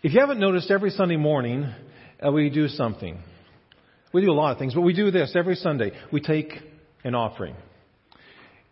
If 0.00 0.14
you 0.14 0.20
haven't 0.20 0.38
noticed, 0.38 0.70
every 0.70 0.90
Sunday 0.90 1.16
morning 1.16 1.68
uh, 2.24 2.30
we 2.30 2.50
do 2.50 2.68
something. 2.68 3.18
We 4.14 4.24
do 4.24 4.30
a 4.30 4.32
lot 4.32 4.52
of 4.52 4.58
things, 4.58 4.72
but 4.72 4.82
we 4.82 4.92
do 4.92 5.10
this 5.10 5.34
every 5.34 5.56
Sunday. 5.56 5.90
We 6.12 6.20
take 6.20 6.52
an 7.02 7.16
offering. 7.16 7.56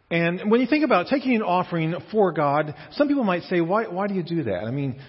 And 0.09 0.53
when 0.53 0.61
you 0.61 0.69
think 0.69 0.85
about 0.85 1.09
taking 1.09 1.35
an 1.35 1.43
offering 1.43 1.97
for 2.13 2.31
God, 2.31 2.77
some 2.93 3.09
people 3.09 3.25
might 3.25 3.43
say, 3.43 3.61
why, 3.61 3.89
why 3.89 4.07
do 4.07 4.15
you 4.15 4.23
do 4.23 4.45
that? 4.45 4.67
I 4.67 4.71
mean, 4.71 5.01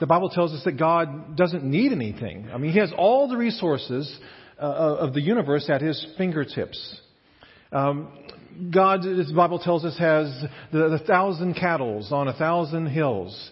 the 0.00 0.06
Bible 0.06 0.30
tells 0.30 0.54
us 0.54 0.64
that 0.64 0.78
God 0.78 1.36
doesn't 1.36 1.62
need 1.62 1.92
anything. 1.92 2.48
I 2.50 2.56
mean, 2.56 2.72
He 2.72 2.78
has 2.78 2.90
all 2.96 3.28
the 3.28 3.36
resources 3.36 4.18
uh, 4.58 4.62
of 4.62 5.12
the 5.12 5.20
universe 5.20 5.68
at 5.68 5.82
His 5.82 6.06
fingertips. 6.16 7.00
Um, 7.70 8.08
God, 8.72 9.00
as 9.00 9.28
the 9.28 9.34
Bible 9.36 9.58
tells 9.58 9.84
us, 9.84 9.98
has 9.98 10.42
the, 10.72 10.88
the 10.88 11.04
thousand 11.06 11.52
cattle 11.52 12.02
on 12.12 12.28
a 12.28 12.32
thousand 12.32 12.86
hills. 12.86 13.50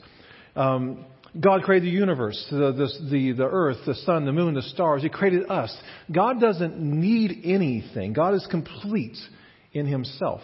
Um, 0.56 1.04
God 1.38 1.62
created 1.62 1.88
the 1.88 1.92
universe, 1.92 2.46
the, 2.50 2.72
the, 2.72 3.10
the, 3.10 3.32
the 3.32 3.44
earth, 3.44 3.78
the 3.86 3.94
sun, 3.94 4.24
the 4.24 4.32
moon, 4.32 4.54
the 4.54 4.62
stars. 4.62 5.02
He 5.02 5.08
created 5.08 5.50
us. 5.50 5.76
God 6.12 6.40
doesn't 6.40 6.78
need 6.78 7.40
anything. 7.44 8.12
God 8.12 8.34
is 8.34 8.46
complete 8.50 9.16
in 9.72 9.86
Himself. 9.86 10.40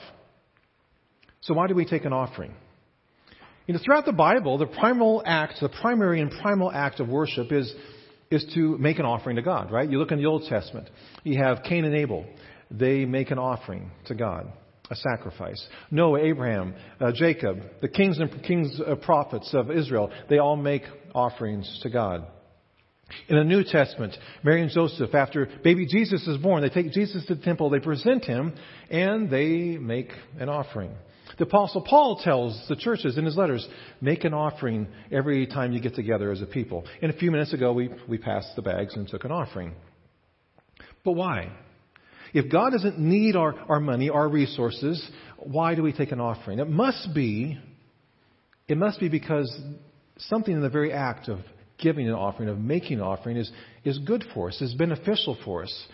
So 1.42 1.54
why 1.54 1.68
do 1.68 1.74
we 1.74 1.84
take 1.84 2.04
an 2.04 2.12
offering? 2.12 2.54
You 3.66 3.74
know, 3.74 3.80
throughout 3.84 4.04
the 4.04 4.12
Bible, 4.12 4.58
the 4.58 4.66
primal 4.66 5.22
act, 5.24 5.54
the 5.60 5.68
primary 5.68 6.20
and 6.20 6.30
primal 6.30 6.72
act 6.72 6.98
of 6.98 7.08
worship 7.08 7.52
is, 7.52 7.72
is 8.30 8.44
to 8.54 8.76
make 8.78 8.98
an 8.98 9.04
offering 9.04 9.36
to 9.36 9.42
God, 9.42 9.70
right? 9.70 9.88
You 9.88 9.98
look 9.98 10.10
in 10.10 10.18
the 10.18 10.26
Old 10.26 10.44
Testament. 10.48 10.90
You 11.22 11.40
have 11.40 11.62
Cain 11.62 11.84
and 11.84 11.94
Abel. 11.94 12.26
They 12.70 13.04
make 13.04 13.30
an 13.30 13.38
offering 13.38 13.92
to 14.06 14.14
God 14.14 14.52
a 14.90 14.96
sacrifice. 14.96 15.64
Noah, 15.90 16.20
Abraham, 16.20 16.74
uh, 17.00 17.12
Jacob, 17.14 17.58
the 17.80 17.88
kings 17.88 18.18
and 18.18 18.42
kings 18.42 18.80
uh, 18.84 18.96
prophets 18.96 19.50
of 19.54 19.70
Israel, 19.70 20.10
they 20.28 20.38
all 20.38 20.56
make 20.56 20.82
offerings 21.14 21.80
to 21.82 21.90
God. 21.90 22.26
In 23.28 23.36
the 23.36 23.44
New 23.44 23.64
Testament, 23.64 24.16
Mary 24.44 24.62
and 24.62 24.70
Joseph, 24.70 25.14
after 25.14 25.48
baby 25.64 25.86
Jesus 25.86 26.26
is 26.26 26.38
born, 26.38 26.62
they 26.62 26.68
take 26.68 26.92
Jesus 26.92 27.24
to 27.26 27.34
the 27.34 27.42
temple, 27.42 27.70
they 27.70 27.80
present 27.80 28.24
him, 28.24 28.52
and 28.88 29.30
they 29.30 29.78
make 29.78 30.10
an 30.38 30.48
offering. 30.48 30.92
The 31.38 31.44
Apostle 31.44 31.82
Paul 31.82 32.20
tells 32.22 32.66
the 32.68 32.76
churches 32.76 33.16
in 33.16 33.24
his 33.24 33.36
letters, 33.36 33.66
make 34.00 34.24
an 34.24 34.34
offering 34.34 34.88
every 35.10 35.46
time 35.46 35.72
you 35.72 35.80
get 35.80 35.94
together 35.94 36.30
as 36.30 36.42
a 36.42 36.46
people. 36.46 36.84
And 37.00 37.10
a 37.10 37.16
few 37.16 37.30
minutes 37.30 37.52
ago, 37.52 37.72
we, 37.72 37.90
we 38.08 38.18
passed 38.18 38.54
the 38.56 38.62
bags 38.62 38.94
and 38.94 39.08
took 39.08 39.24
an 39.24 39.32
offering. 39.32 39.74
But 41.04 41.12
why? 41.12 41.50
If 42.32 42.50
God 42.50 42.70
doesn't 42.70 42.98
need 42.98 43.36
our, 43.36 43.54
our 43.68 43.80
money, 43.80 44.10
our 44.10 44.28
resources, 44.28 45.04
why 45.38 45.74
do 45.74 45.82
we 45.82 45.92
take 45.92 46.12
an 46.12 46.20
offering? 46.20 46.58
It 46.58 46.68
must 46.68 47.14
be, 47.14 47.58
it 48.68 48.76
must 48.76 49.00
be 49.00 49.08
because 49.08 49.54
something 50.18 50.54
in 50.54 50.60
the 50.60 50.68
very 50.68 50.92
act 50.92 51.28
of 51.28 51.40
giving 51.78 52.08
an 52.08 52.14
offering, 52.14 52.48
of 52.48 52.58
making 52.58 52.98
an 52.98 53.04
offering, 53.04 53.36
is, 53.36 53.50
is 53.84 53.98
good 53.98 54.24
for 54.34 54.48
us, 54.48 54.60
is 54.60 54.74
beneficial 54.74 55.36
for 55.44 55.62
us. 55.62 55.86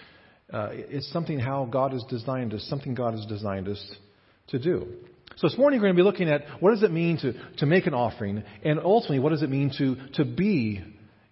Uh, 0.52 0.68
it's 0.72 1.10
something 1.12 1.38
how 1.38 1.64
God 1.64 1.92
has 1.92 2.04
designed 2.08 2.54
us, 2.54 2.64
something 2.68 2.94
God 2.94 3.14
has 3.14 3.24
designed 3.26 3.68
us 3.68 3.96
to 4.48 4.58
do. 4.58 4.86
So 5.36 5.48
this 5.48 5.58
morning 5.58 5.80
we're 5.80 5.86
going 5.86 5.96
to 5.96 6.02
be 6.02 6.04
looking 6.04 6.28
at 6.28 6.42
what 6.60 6.70
does 6.70 6.82
it 6.82 6.92
mean 6.92 7.18
to, 7.18 7.34
to 7.58 7.66
make 7.66 7.86
an 7.86 7.94
offering, 7.94 8.42
and 8.64 8.78
ultimately 8.78 9.18
what 9.18 9.30
does 9.30 9.42
it 9.42 9.50
mean 9.50 9.72
to, 9.78 9.96
to 10.14 10.24
be 10.24 10.82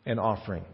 an 0.04 0.18
offering. 0.18 0.64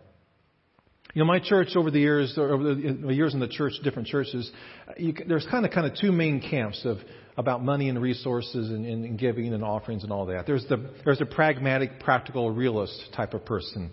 You 1.14 1.20
know, 1.22 1.27
my 1.27 1.41
church 1.41 1.70
over 1.75 1.91
the 1.91 1.98
years, 1.98 2.34
over 2.36 2.75
the 2.75 3.14
years 3.14 3.34
in 3.34 3.41
the 3.41 3.48
church, 3.48 3.72
different 3.83 4.08
churches, 4.08 4.50
you, 4.97 5.12
there's 5.27 5.47
kind 5.50 5.64
of 5.64 5.72
kind 5.72 5.86
of 5.86 5.97
two 5.98 6.12
main 6.12 6.41
camps 6.41 6.84
of 6.84 6.98
about 7.36 7.64
money 7.64 7.89
and 7.89 8.00
resources 8.00 8.70
and, 8.70 8.86
and, 8.86 9.05
and 9.05 9.19
giving 9.19 9.53
and 9.53 9.64
offerings 9.64 10.05
and 10.05 10.12
all 10.12 10.27
that. 10.27 10.47
There's 10.47 10.64
the 10.66 10.91
there's 11.05 11.20
a 11.20 11.27
pragmatic, 11.27 11.98
practical, 12.00 12.50
realist 12.50 13.08
type 13.16 13.34
of 13.34 13.44
person. 13.44 13.91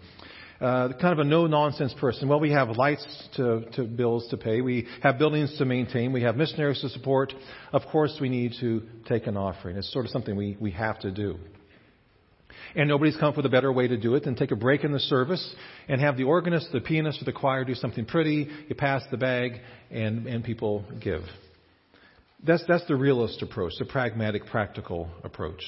Uh, 0.60 0.90
kind 0.94 1.14
of 1.14 1.20
a 1.20 1.24
no 1.24 1.46
nonsense 1.46 1.94
person. 2.00 2.28
Well, 2.28 2.40
we 2.40 2.52
have 2.52 2.70
lights 2.70 3.30
to, 3.36 3.66
to 3.74 3.84
bills 3.84 4.28
to 4.30 4.38
pay. 4.38 4.62
We 4.62 4.88
have 5.04 5.20
buildings 5.20 5.56
to 5.60 5.66
maintain. 5.66 6.14
We 6.14 6.24
have 6.24 6.36
missionaries 6.36 6.82
to 6.82 6.90
support. 6.90 7.32
Of 7.72 7.84
course, 7.92 8.18
we 8.20 8.28
need 8.28 8.54
to 8.60 8.82
take 9.08 9.28
an 9.28 9.38
offering. 9.38 9.78
It's 9.78 9.92
sort 9.94 10.06
of 10.06 10.12
something 10.12 10.36
we, 10.36 10.58
we 10.60 10.72
have 10.72 11.00
to 11.02 11.12
do. 11.12 11.38
And 12.78 12.88
nobody's 12.88 13.18
come 13.18 13.30
up 13.30 13.38
with 13.38 13.46
a 13.48 13.50
better 13.50 13.74
way 13.74 13.88
to 13.88 13.98
do 13.98 14.14
it 14.14 14.24
than 14.24 14.36
take 14.36 14.52
a 14.52 14.56
break 14.56 14.84
in 14.84 14.92
the 14.92 15.00
service 15.00 15.56
and 15.90 16.00
have 16.00 16.16
the 16.16 16.26
organist, 16.26 16.72
the 16.72 16.80
pianist, 16.80 17.20
or 17.22 17.26
the 17.26 17.34
choir 17.34 17.66
do 17.66 17.74
something 17.74 18.06
pretty. 18.06 18.48
You 18.70 18.76
pass 18.76 19.02
the 19.10 19.18
bag, 19.18 19.54
and, 19.90 20.28
and 20.28 20.44
people 20.44 20.86
give. 21.02 21.24
That's, 22.46 22.64
that's 22.68 22.86
the 22.86 22.96
realist 22.96 23.42
approach, 23.42 23.74
the 23.80 23.86
pragmatic, 23.86 24.46
practical 24.46 25.10
approach. 25.24 25.64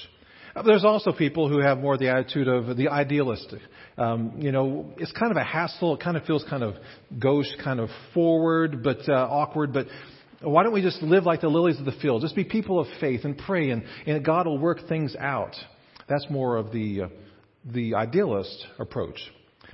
There's 0.63 0.85
also 0.85 1.11
people 1.11 1.49
who 1.49 1.59
have 1.59 1.79
more 1.79 1.97
the 1.97 2.09
attitude 2.09 2.47
of 2.47 2.77
the 2.77 2.89
idealistic. 2.89 3.61
Um, 3.97 4.33
you 4.37 4.51
know, 4.51 4.93
it's 4.97 5.11
kind 5.13 5.31
of 5.31 5.37
a 5.37 5.43
hassle. 5.43 5.95
It 5.95 6.03
kind 6.03 6.15
of 6.15 6.25
feels 6.25 6.45
kind 6.47 6.61
of 6.61 6.75
gauche, 7.19 7.55
kind 7.63 7.79
of 7.79 7.89
forward, 8.13 8.83
but 8.83 9.09
uh, 9.09 9.13
awkward. 9.13 9.73
But 9.73 9.87
why 10.41 10.61
don't 10.61 10.73
we 10.73 10.83
just 10.83 11.01
live 11.01 11.23
like 11.25 11.41
the 11.41 11.49
lilies 11.49 11.79
of 11.79 11.85
the 11.85 11.95
field? 12.03 12.21
Just 12.21 12.35
be 12.35 12.43
people 12.43 12.79
of 12.79 12.87
faith 12.99 13.21
and 13.23 13.35
pray, 13.35 13.71
and, 13.71 13.83
and 14.05 14.23
God 14.23 14.45
will 14.45 14.59
work 14.59 14.87
things 14.87 15.15
out. 15.19 15.55
That's 16.09 16.29
more 16.29 16.57
of 16.57 16.71
the, 16.71 17.03
uh, 17.03 17.07
the 17.65 17.95
idealist 17.95 18.65
approach. 18.79 19.19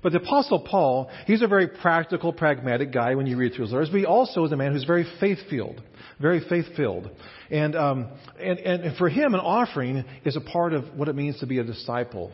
But 0.03 0.11
the 0.11 0.19
Apostle 0.19 0.59
Paul, 0.59 1.09
he's 1.25 1.41
a 1.41 1.47
very 1.47 1.67
practical, 1.67 2.31
pragmatic 2.31 2.91
guy 2.91 3.15
when 3.15 3.25
you 3.25 3.37
read 3.37 3.53
through 3.53 3.65
his 3.65 3.73
letters, 3.73 3.89
but 3.89 3.99
he 3.99 4.05
also 4.05 4.45
is 4.45 4.51
a 4.51 4.57
man 4.57 4.73
who's 4.73 4.83
very 4.83 5.05
faith 5.19 5.39
filled. 5.49 5.81
Very 6.21 6.41
faith 6.47 6.65
filled. 6.77 7.09
And, 7.49 7.75
um, 7.75 8.09
and, 8.39 8.59
and 8.59 8.97
for 8.97 9.09
him, 9.09 9.33
an 9.33 9.39
offering 9.39 10.05
is 10.23 10.35
a 10.35 10.41
part 10.41 10.73
of 10.73 10.95
what 10.95 11.07
it 11.07 11.15
means 11.15 11.39
to 11.39 11.47
be 11.47 11.59
a 11.59 11.63
disciple 11.63 12.31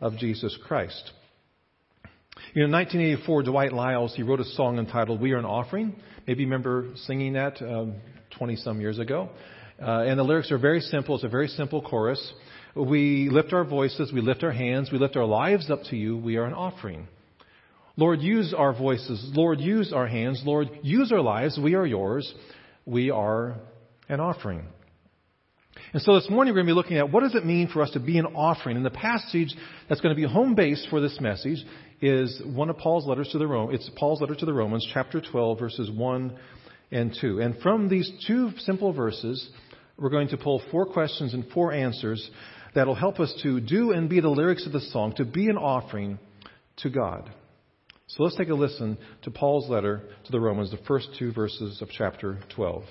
of 0.00 0.16
Jesus 0.16 0.56
Christ. 0.66 1.10
You 2.54 2.62
know, 2.62 2.66
in 2.66 2.72
1984, 2.72 3.42
Dwight 3.42 3.72
Liles, 3.72 4.14
he 4.14 4.22
wrote 4.22 4.40
a 4.40 4.44
song 4.44 4.78
entitled 4.78 5.20
We 5.20 5.32
Are 5.32 5.38
an 5.38 5.44
Offering. 5.44 5.96
Maybe 6.26 6.42
you 6.42 6.46
remember 6.46 6.90
singing 7.06 7.32
that 7.32 7.58
20 7.58 7.98
um, 8.40 8.56
some 8.58 8.80
years 8.80 8.98
ago. 8.98 9.28
Uh, 9.80 10.02
and 10.02 10.18
the 10.18 10.22
lyrics 10.22 10.50
are 10.50 10.58
very 10.58 10.80
simple. 10.80 11.14
It's 11.16 11.24
a 11.24 11.28
very 11.28 11.48
simple 11.48 11.82
chorus. 11.82 12.32
We 12.74 13.28
lift 13.30 13.52
our 13.52 13.64
voices, 13.64 14.12
we 14.12 14.20
lift 14.20 14.42
our 14.42 14.52
hands, 14.52 14.90
we 14.92 14.98
lift 14.98 15.16
our 15.16 15.24
lives 15.24 15.70
up 15.70 15.82
to 15.90 15.96
you. 15.96 16.16
We 16.16 16.36
are 16.36 16.44
an 16.44 16.54
offering. 16.54 17.08
Lord, 17.96 18.20
use 18.20 18.54
our 18.56 18.72
voices. 18.72 19.30
Lord, 19.34 19.60
use 19.60 19.92
our 19.92 20.06
hands. 20.06 20.42
Lord, 20.44 20.68
use 20.82 21.10
our 21.10 21.20
lives. 21.20 21.58
We 21.60 21.74
are 21.74 21.84
yours. 21.84 22.32
We 22.86 23.10
are 23.10 23.56
an 24.08 24.20
offering. 24.20 24.66
And 25.92 26.02
so 26.02 26.14
this 26.14 26.28
morning 26.30 26.52
we're 26.54 26.62
going 26.62 26.66
to 26.66 26.72
be 26.72 26.76
looking 26.76 26.98
at 26.98 27.10
what 27.10 27.22
does 27.22 27.34
it 27.34 27.44
mean 27.44 27.68
for 27.68 27.82
us 27.82 27.90
to 27.92 28.00
be 28.00 28.18
an 28.18 28.26
offering. 28.26 28.76
And 28.76 28.86
the 28.86 28.90
passage 28.90 29.54
that's 29.88 30.00
going 30.00 30.14
to 30.14 30.20
be 30.20 30.28
home 30.28 30.54
base 30.54 30.86
for 30.90 31.00
this 31.00 31.18
message 31.20 31.58
is 32.00 32.40
one 32.44 32.70
of 32.70 32.76
Paul's 32.78 33.06
letters 33.06 33.30
to 33.32 33.38
the 33.38 33.46
Romans. 33.46 33.80
It's 33.80 33.90
Paul's 33.96 34.20
letter 34.20 34.34
to 34.36 34.46
the 34.46 34.52
Romans, 34.52 34.86
chapter 34.92 35.20
12, 35.20 35.58
verses 35.58 35.90
1 35.90 36.38
and 36.92 37.16
2. 37.20 37.40
And 37.40 37.58
from 37.60 37.88
these 37.88 38.10
two 38.26 38.52
simple 38.58 38.92
verses, 38.92 39.50
we're 39.98 40.10
going 40.10 40.28
to 40.28 40.36
pull 40.36 40.62
four 40.70 40.86
questions 40.86 41.34
and 41.34 41.44
four 41.52 41.72
answers 41.72 42.30
that'll 42.78 42.94
help 42.94 43.18
us 43.18 43.34
to 43.42 43.60
do 43.60 43.90
and 43.90 44.08
be 44.08 44.20
the 44.20 44.28
lyrics 44.28 44.64
of 44.64 44.70
the 44.70 44.80
song, 44.80 45.12
to 45.16 45.24
be 45.24 45.48
an 45.48 45.56
offering 45.56 46.16
to 46.76 46.88
God. 46.88 47.28
So 48.06 48.22
let's 48.22 48.36
take 48.36 48.50
a 48.50 48.54
listen 48.54 48.96
to 49.22 49.32
Paul's 49.32 49.68
letter 49.68 50.02
to 50.26 50.30
the 50.30 50.38
Romans, 50.38 50.70
the 50.70 50.78
first 50.86 51.08
two 51.18 51.32
verses 51.32 51.82
of 51.82 51.88
chapter 51.90 52.38
12. 52.54 52.84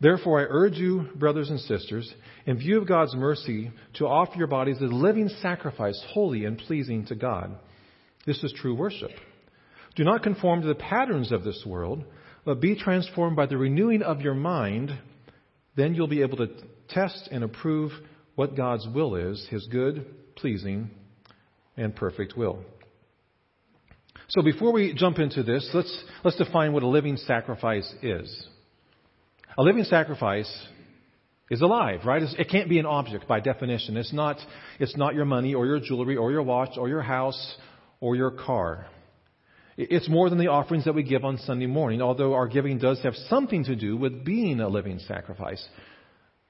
Therefore, 0.00 0.40
I 0.40 0.46
urge 0.48 0.74
you, 0.74 1.06
brothers 1.14 1.48
and 1.48 1.60
sisters, 1.60 2.12
in 2.44 2.58
view 2.58 2.80
of 2.80 2.88
God's 2.88 3.14
mercy, 3.14 3.70
to 3.94 4.06
offer 4.08 4.36
your 4.36 4.48
bodies 4.48 4.78
as 4.78 4.90
a 4.90 4.94
living 4.94 5.28
sacrifice, 5.40 6.04
holy 6.10 6.44
and 6.44 6.58
pleasing 6.58 7.06
to 7.06 7.14
God. 7.14 7.56
This 8.26 8.42
is 8.42 8.52
true 8.52 8.74
worship. 8.74 9.12
Do 9.94 10.02
not 10.02 10.24
conform 10.24 10.62
to 10.62 10.68
the 10.68 10.74
patterns 10.74 11.30
of 11.30 11.44
this 11.44 11.62
world, 11.64 12.04
but 12.44 12.60
be 12.60 12.74
transformed 12.74 13.36
by 13.36 13.46
the 13.46 13.56
renewing 13.56 14.02
of 14.02 14.22
your 14.22 14.34
mind. 14.34 14.90
Then 15.76 15.94
you'll 15.94 16.08
be 16.08 16.22
able 16.22 16.38
to 16.38 16.48
test 16.88 17.28
and 17.30 17.44
approve 17.44 17.92
what 18.34 18.56
God's 18.56 18.86
will 18.94 19.14
is, 19.16 19.46
his 19.50 19.66
good, 19.66 20.06
pleasing, 20.36 20.90
and 21.76 21.94
perfect 21.94 22.36
will. 22.36 22.60
So 24.28 24.42
before 24.42 24.72
we 24.72 24.92
jump 24.94 25.18
into 25.18 25.42
this, 25.42 25.68
let's, 25.72 26.04
let's 26.22 26.36
define 26.36 26.72
what 26.72 26.82
a 26.82 26.86
living 26.86 27.16
sacrifice 27.16 27.90
is. 28.02 28.46
A 29.56 29.62
living 29.62 29.84
sacrifice 29.84 30.50
is 31.50 31.62
alive, 31.62 32.00
right? 32.04 32.22
It 32.22 32.48
can't 32.50 32.68
be 32.68 32.78
an 32.78 32.86
object 32.86 33.26
by 33.26 33.40
definition. 33.40 33.96
It's 33.96 34.12
not, 34.12 34.36
it's 34.78 34.96
not 34.96 35.14
your 35.14 35.24
money 35.24 35.54
or 35.54 35.66
your 35.66 35.80
jewelry 35.80 36.16
or 36.16 36.30
your 36.30 36.42
watch 36.42 36.76
or 36.76 36.88
your 36.88 37.02
house 37.02 37.56
or 38.00 38.16
your 38.16 38.30
car. 38.30 38.86
It's 39.76 40.08
more 40.08 40.28
than 40.28 40.38
the 40.38 40.48
offerings 40.48 40.84
that 40.84 40.94
we 40.94 41.04
give 41.04 41.24
on 41.24 41.38
Sunday 41.38 41.66
morning, 41.66 42.02
although 42.02 42.34
our 42.34 42.48
giving 42.48 42.78
does 42.78 43.00
have 43.02 43.14
something 43.28 43.64
to 43.64 43.76
do 43.76 43.96
with 43.96 44.24
being 44.24 44.60
a 44.60 44.68
living 44.68 44.98
sacrifice. 44.98 45.64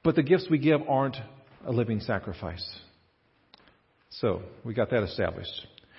But 0.08 0.14
the 0.14 0.22
gifts 0.22 0.46
we 0.48 0.56
give 0.56 0.80
aren't 0.88 1.18
a 1.66 1.70
living 1.70 2.00
sacrifice. 2.00 2.66
So, 4.08 4.40
we 4.64 4.72
got 4.72 4.88
that 4.88 5.02
established. 5.02 5.52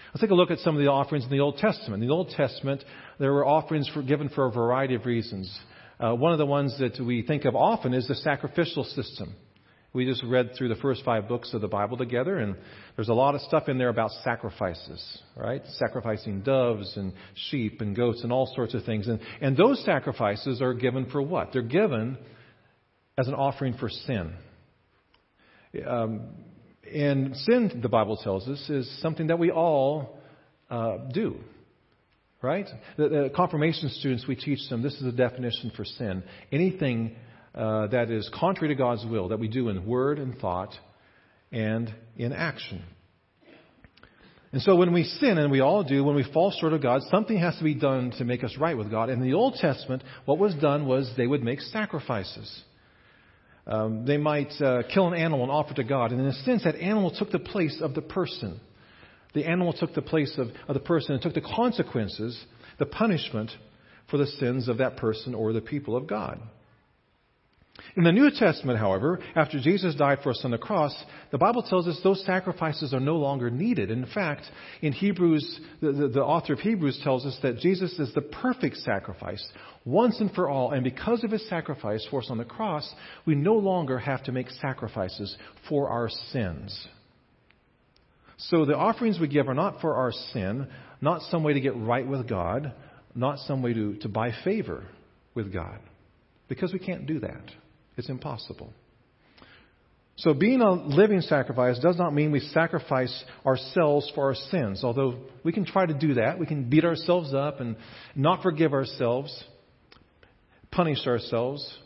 Let's 0.08 0.22
take 0.22 0.32
a 0.32 0.34
look 0.34 0.50
at 0.50 0.58
some 0.58 0.76
of 0.76 0.82
the 0.82 0.90
offerings 0.90 1.26
in 1.26 1.30
the 1.30 1.42
Old 1.42 1.58
Testament. 1.58 2.02
In 2.02 2.10
the 2.10 2.16
Old 2.16 2.30
Testament, 2.30 2.84
there 3.20 3.32
were 3.32 3.46
offerings 3.46 3.88
for, 3.90 4.02
given 4.02 4.30
for 4.30 4.48
a 4.48 4.52
variety 4.52 4.96
of 4.96 5.06
reasons. 5.06 5.56
Uh, 6.00 6.16
one 6.16 6.32
of 6.32 6.40
the 6.40 6.48
ones 6.48 6.76
that 6.80 7.00
we 7.00 7.22
think 7.22 7.46
of 7.46 7.56
often 7.56 7.94
is 7.94 8.08
the 8.08 8.16
sacrificial 8.16 8.84
system. 8.84 9.36
We 9.94 10.06
just 10.06 10.24
read 10.24 10.54
through 10.58 10.70
the 10.70 10.82
first 10.82 11.06
five 11.06 11.28
books 11.28 11.54
of 11.54 11.62
the 11.62 11.68
Bible 11.68 11.98
together, 11.98 12.40
and 12.40 12.56
there's 12.96 13.10
a 13.10 13.14
lot 13.14 13.36
of 13.36 13.42
stuff 13.42 13.70
in 13.70 13.78
there 13.78 13.90
about 13.90 14.10
sacrifices, 14.24 15.22
right? 15.38 15.62
Sacrificing 15.74 16.42
doves 16.42 16.98
and 16.98 17.14
sheep 17.36 17.80
and 17.82 17.96
goats 17.96 18.24
and 18.24 18.34
all 18.34 18.52
sorts 18.56 18.74
of 18.74 18.84
things. 18.86 19.08
And, 19.08 19.20
and 19.40 19.56
those 19.56 19.86
sacrifices 19.86 20.64
are 20.64 20.74
given 20.74 21.12
for 21.12 21.22
what? 21.22 21.54
They're 21.54 21.62
given 21.62 22.18
as 23.20 23.28
an 23.28 23.34
offering 23.34 23.74
for 23.74 23.90
sin. 23.90 24.34
Um, 25.86 26.22
and 26.92 27.36
sin, 27.36 27.80
the 27.82 27.90
Bible 27.90 28.16
tells 28.16 28.48
us, 28.48 28.70
is 28.70 29.02
something 29.02 29.28
that 29.28 29.38
we 29.38 29.52
all 29.52 30.18
uh, 30.70 30.98
do. 31.12 31.36
Right? 32.42 32.68
The, 32.96 33.10
the, 33.10 33.32
confirmation 33.36 33.90
students, 33.90 34.26
we 34.26 34.38
teach 34.38 34.60
them 34.70 34.82
this 34.82 34.94
is 34.94 35.06
a 35.06 35.12
definition 35.12 35.74
for 35.76 35.84
sin. 35.84 36.24
Anything 36.54 37.18
uh, 37.54 37.88
that 37.88 38.10
is 38.10 38.30
contrary 38.34 38.74
to 38.74 38.82
God's 38.82 39.06
will 39.06 39.28
that 39.30 39.40
we 39.40 39.50
do 39.50 39.68
in 39.68 39.86
word 39.86 40.18
and 40.18 40.38
thought 40.38 40.74
and 41.52 41.94
in 42.16 42.32
action. 42.32 42.82
And 44.54 44.62
so 44.62 44.78
when 44.78 44.94
we 44.94 45.04
sin, 45.04 45.38
and 45.38 45.52
we 45.52 45.60
all 45.60 45.84
do, 45.84 46.04
when 46.04 46.16
we 46.16 46.26
fall 46.32 46.52
short 46.58 46.72
of 46.72 46.82
God, 46.82 47.02
something 47.12 47.38
has 47.38 47.58
to 47.58 47.64
be 47.64 47.76
done 47.76 48.12
to 48.18 48.24
make 48.24 48.46
us 48.46 48.56
right 48.58 48.78
with 48.78 48.90
God. 48.90 49.10
In 49.10 49.22
the 49.22 49.34
Old 49.34 49.56
Testament, 49.56 50.04
what 50.26 50.40
was 50.40 50.56
done 50.56 50.88
was 50.88 51.12
they 51.18 51.28
would 51.28 51.44
make 51.44 51.60
sacrifices. 51.60 52.64
Um, 53.70 54.04
they 54.04 54.18
might 54.18 54.52
uh, 54.60 54.82
kill 54.92 55.08
an 55.08 55.14
animal 55.14 55.44
and 55.44 55.52
offer 55.52 55.72
it 55.72 55.76
to 55.76 55.84
God. 55.84 56.12
And 56.12 56.20
in 56.20 56.28
a 56.28 56.34
sense, 56.34 56.64
that 56.64 56.76
animal 56.76 57.12
took 57.12 57.30
the 57.30 57.40
place 57.40 57.80
of 57.82 57.94
the 57.94 58.02
person. 58.02 58.60
The 59.34 59.46
animal 59.46 59.74
took 59.74 59.94
the 59.94 60.02
place 60.02 60.36
of, 60.40 60.48
of 60.68 60.74
the 60.74 60.80
person 60.80 61.14
and 61.14 61.22
took 61.22 61.36
the 61.36 61.42
consequences, 61.42 62.44
the 62.80 62.88
punishment 62.88 63.52
for 64.10 64.18
the 64.18 64.26
sins 64.26 64.68
of 64.68 64.80
that 64.80 64.98
person 64.98 65.36
or 65.36 65.54
the 65.54 65.62
people 65.62 65.96
of 65.96 66.08
God. 66.08 66.40
In 67.96 68.04
the 68.04 68.12
New 68.12 68.30
Testament, 68.32 68.80
however, 68.80 69.20
after 69.36 69.60
Jesus 69.60 69.96
died 69.96 70.20
for 70.22 70.30
us 70.30 70.42
on 70.44 70.52
the 70.52 70.58
cross, 70.58 70.96
the 71.32 71.38
Bible 71.38 71.64
tells 71.64 71.88
us 71.88 72.00
those 72.04 72.24
sacrifices 72.26 72.94
are 72.94 73.00
no 73.00 73.16
longer 73.16 73.50
needed. 73.50 73.90
In 73.90 74.06
fact, 74.06 74.44
in 74.82 74.94
Hebrews, 74.94 75.60
the, 75.82 75.92
the, 75.92 76.08
the, 76.08 76.24
author 76.24 76.54
of 76.54 76.60
Hebrews 76.60 77.02
tells 77.04 77.26
us 77.26 77.38
that 77.42 77.58
Jesus 77.58 77.98
is 78.00 78.14
the 78.14 78.22
perfect 78.22 78.78
sacrifice, 78.78 79.44
once 79.86 80.20
and 80.20 80.32
for 80.32 80.50
all. 80.50 80.72
And 80.72 80.84
because 80.84 81.24
of 81.24 81.32
his 81.32 81.48
sacrifice 81.50 82.06
for 82.10 82.22
us 82.22 82.28
on 82.30 82.38
the 82.38 82.46
cross, 82.46 82.90
we 83.26 83.36
no 83.36 83.56
longer 83.56 83.98
have 83.98 84.24
to 84.26 84.32
make 84.32 84.50
sacrifices 84.62 85.36
for 85.68 85.90
our 85.90 86.10
sins. 86.32 86.88
So 88.38 88.66
the 88.66 88.78
offerings 88.78 89.20
we 89.20 89.28
give 89.28 89.50
are 89.50 89.54
not 89.54 89.82
for 89.82 89.96
our 89.96 90.12
sin, 90.34 90.68
not 91.02 91.22
some 91.24 91.44
way 91.44 91.54
to 91.54 91.60
get 91.60 91.76
right 91.76 92.08
with 92.08 92.28
God, 92.30 92.74
not 93.16 93.40
some 93.40 93.62
way 93.62 93.74
to, 93.74 93.96
to 93.98 94.10
buy 94.10 94.32
favor 94.44 94.86
with 95.34 95.52
God, 95.52 95.80
because 96.48 96.72
we 96.72 96.80
can't 96.80 97.06
do 97.06 97.20
that. 97.20 97.44
It's 98.00 98.10
impossible. 98.10 98.74
So 100.16 100.34
being 100.34 100.62
a 100.62 100.72
living 100.72 101.22
sacrifice 101.22 101.80
does 101.80 101.98
not 101.98 102.14
mean 102.14 102.32
we 102.32 102.40
sacrifice 102.40 103.24
ourselves 103.46 104.12
for 104.16 104.26
our 104.26 104.36
sins, 104.36 104.84
although 104.84 105.20
we 105.44 105.54
can 105.54 105.66
try 105.66 105.86
to 105.86 105.94
do 105.94 106.16
that. 106.16 106.40
We 106.40 106.46
can 106.46 106.70
beat 106.70 106.84
ourselves 106.84 107.34
up 107.34 107.60
and 107.60 107.78
not 108.16 108.42
forgive 108.42 108.74
ourselves, 108.74 109.44
punish 110.72 111.06
ourselves. 111.08 111.78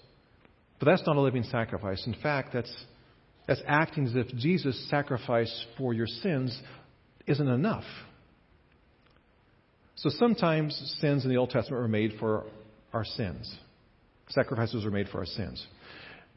But 0.80 0.86
that's 0.86 1.06
not 1.06 1.16
a 1.16 1.22
living 1.22 1.44
sacrifice. 1.44 2.06
In 2.08 2.16
fact, 2.22 2.54
that's, 2.54 2.74
that's 3.48 3.62
acting 3.68 4.08
as 4.08 4.16
if 4.16 4.28
Jesus' 4.36 4.90
sacrifice 4.90 5.66
for 5.78 5.94
your 5.94 6.08
sins 6.08 6.60
isn't 7.28 7.48
enough. 7.48 7.86
So 9.96 10.10
sometimes 10.10 10.98
sins 11.00 11.24
in 11.24 11.30
the 11.30 11.38
Old 11.38 11.52
Testament 11.52 11.82
were 11.82 11.88
made 11.88 12.14
for 12.20 12.46
our 12.94 13.06
sins. 13.06 13.56
Sacrifices 14.30 14.84
were 14.86 14.92
made 14.92 15.10
for 15.10 15.20
our 15.20 15.26
sins. 15.26 15.66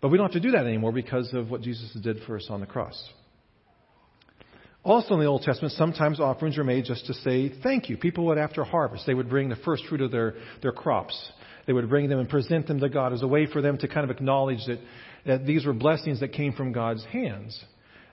But 0.01 0.09
we 0.09 0.19
don't 0.19 0.27
have 0.33 0.43
to 0.43 0.49
do 0.49 0.53
that 0.53 0.67
anymore 0.67 0.93
because 0.93 1.33
of 1.33 1.51
what 1.51 1.63
Jesus 1.63 1.91
did 2.03 2.19
for 2.27 2.37
us 2.37 2.47
on 2.51 2.61
the 2.61 2.67
cross. 2.67 3.03
Also 4.85 5.15
in 5.15 5.21
the 5.21 5.27
Old 5.27 5.43
Testament, 5.43 5.73
sometimes 5.73 6.21
offerings 6.21 6.57
were 6.57 6.65
made 6.65 6.85
just 6.85 7.07
to 7.07 7.15
say 7.15 7.53
thank 7.63 7.89
you. 7.89 7.97
People 7.97 8.27
would, 8.27 8.39
after 8.39 8.63
harvest, 8.63 9.05
they 9.05 9.15
would 9.15 9.29
bring 9.29 9.49
the 9.49 9.57
first 9.57 9.85
fruit 9.87 10.01
of 10.01 10.13
their, 10.13 10.35
their 10.63 10.71
crops. 10.71 11.33
They 11.67 11.73
would 11.73 11.89
bring 11.89 12.09
them 12.09 12.21
and 12.21 12.29
present 12.29 12.69
them 12.69 12.79
to 12.79 12.89
God 12.89 13.13
as 13.13 13.23
a 13.23 13.27
way 13.27 13.47
for 13.47 13.61
them 13.61 13.79
to 13.79 13.89
kind 13.89 14.09
of 14.09 14.17
acknowledge 14.17 14.65
that, 14.67 14.79
that 15.27 15.45
these 15.45 15.67
were 15.67 15.73
blessings 15.73 16.21
that 16.21 16.33
came 16.33 16.53
from 16.53 16.73
God's 16.73 17.05
hands. 17.07 17.61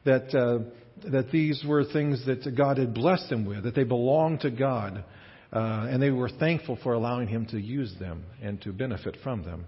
That, 0.06 0.34
uh, 0.34 1.10
that 1.12 1.32
these 1.32 1.64
were 1.64 1.84
things 1.84 2.26
that 2.26 2.56
God 2.58 2.80
had 2.80 2.96
blessed 2.96 3.30
them 3.30 3.46
with, 3.46 3.64
that 3.66 3.76
they 3.76 3.84
belonged 3.84 4.42
to 4.42 4.50
God. 4.50 5.04
Uh, 5.52 5.88
and 5.90 6.02
they 6.02 6.10
were 6.10 6.30
thankful 6.30 6.80
for 6.82 6.94
allowing 6.94 7.28
Him 7.28 7.46
to 7.52 7.60
use 7.60 7.94
them 8.00 8.24
and 8.42 8.60
to 8.64 8.74
benefit 8.74 9.18
from 9.24 9.44
them. 9.44 9.66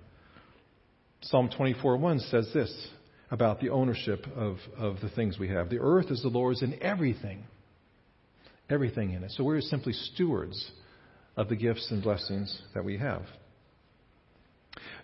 Psalm 1.29 1.49
24:1 1.49 2.29
says 2.29 2.51
this 2.53 2.87
about 3.31 3.59
the 3.59 3.69
ownership 3.69 4.27
of, 4.35 4.57
of 4.77 5.01
the 5.01 5.09
things 5.09 5.39
we 5.39 5.47
have. 5.47 5.71
The 5.71 5.79
earth 5.79 6.11
is 6.11 6.21
the 6.21 6.29
Lord's 6.29 6.61
and 6.61 6.75
everything. 6.75 7.43
Everything 8.69 9.11
in 9.11 9.23
it. 9.23 9.31
So 9.31 9.43
we're 9.43 9.61
simply 9.61 9.93
stewards 9.93 10.71
of 11.35 11.49
the 11.49 11.55
gifts 11.55 11.89
and 11.89 12.03
blessings 12.03 12.61
that 12.75 12.85
we 12.85 12.97
have. 12.97 13.23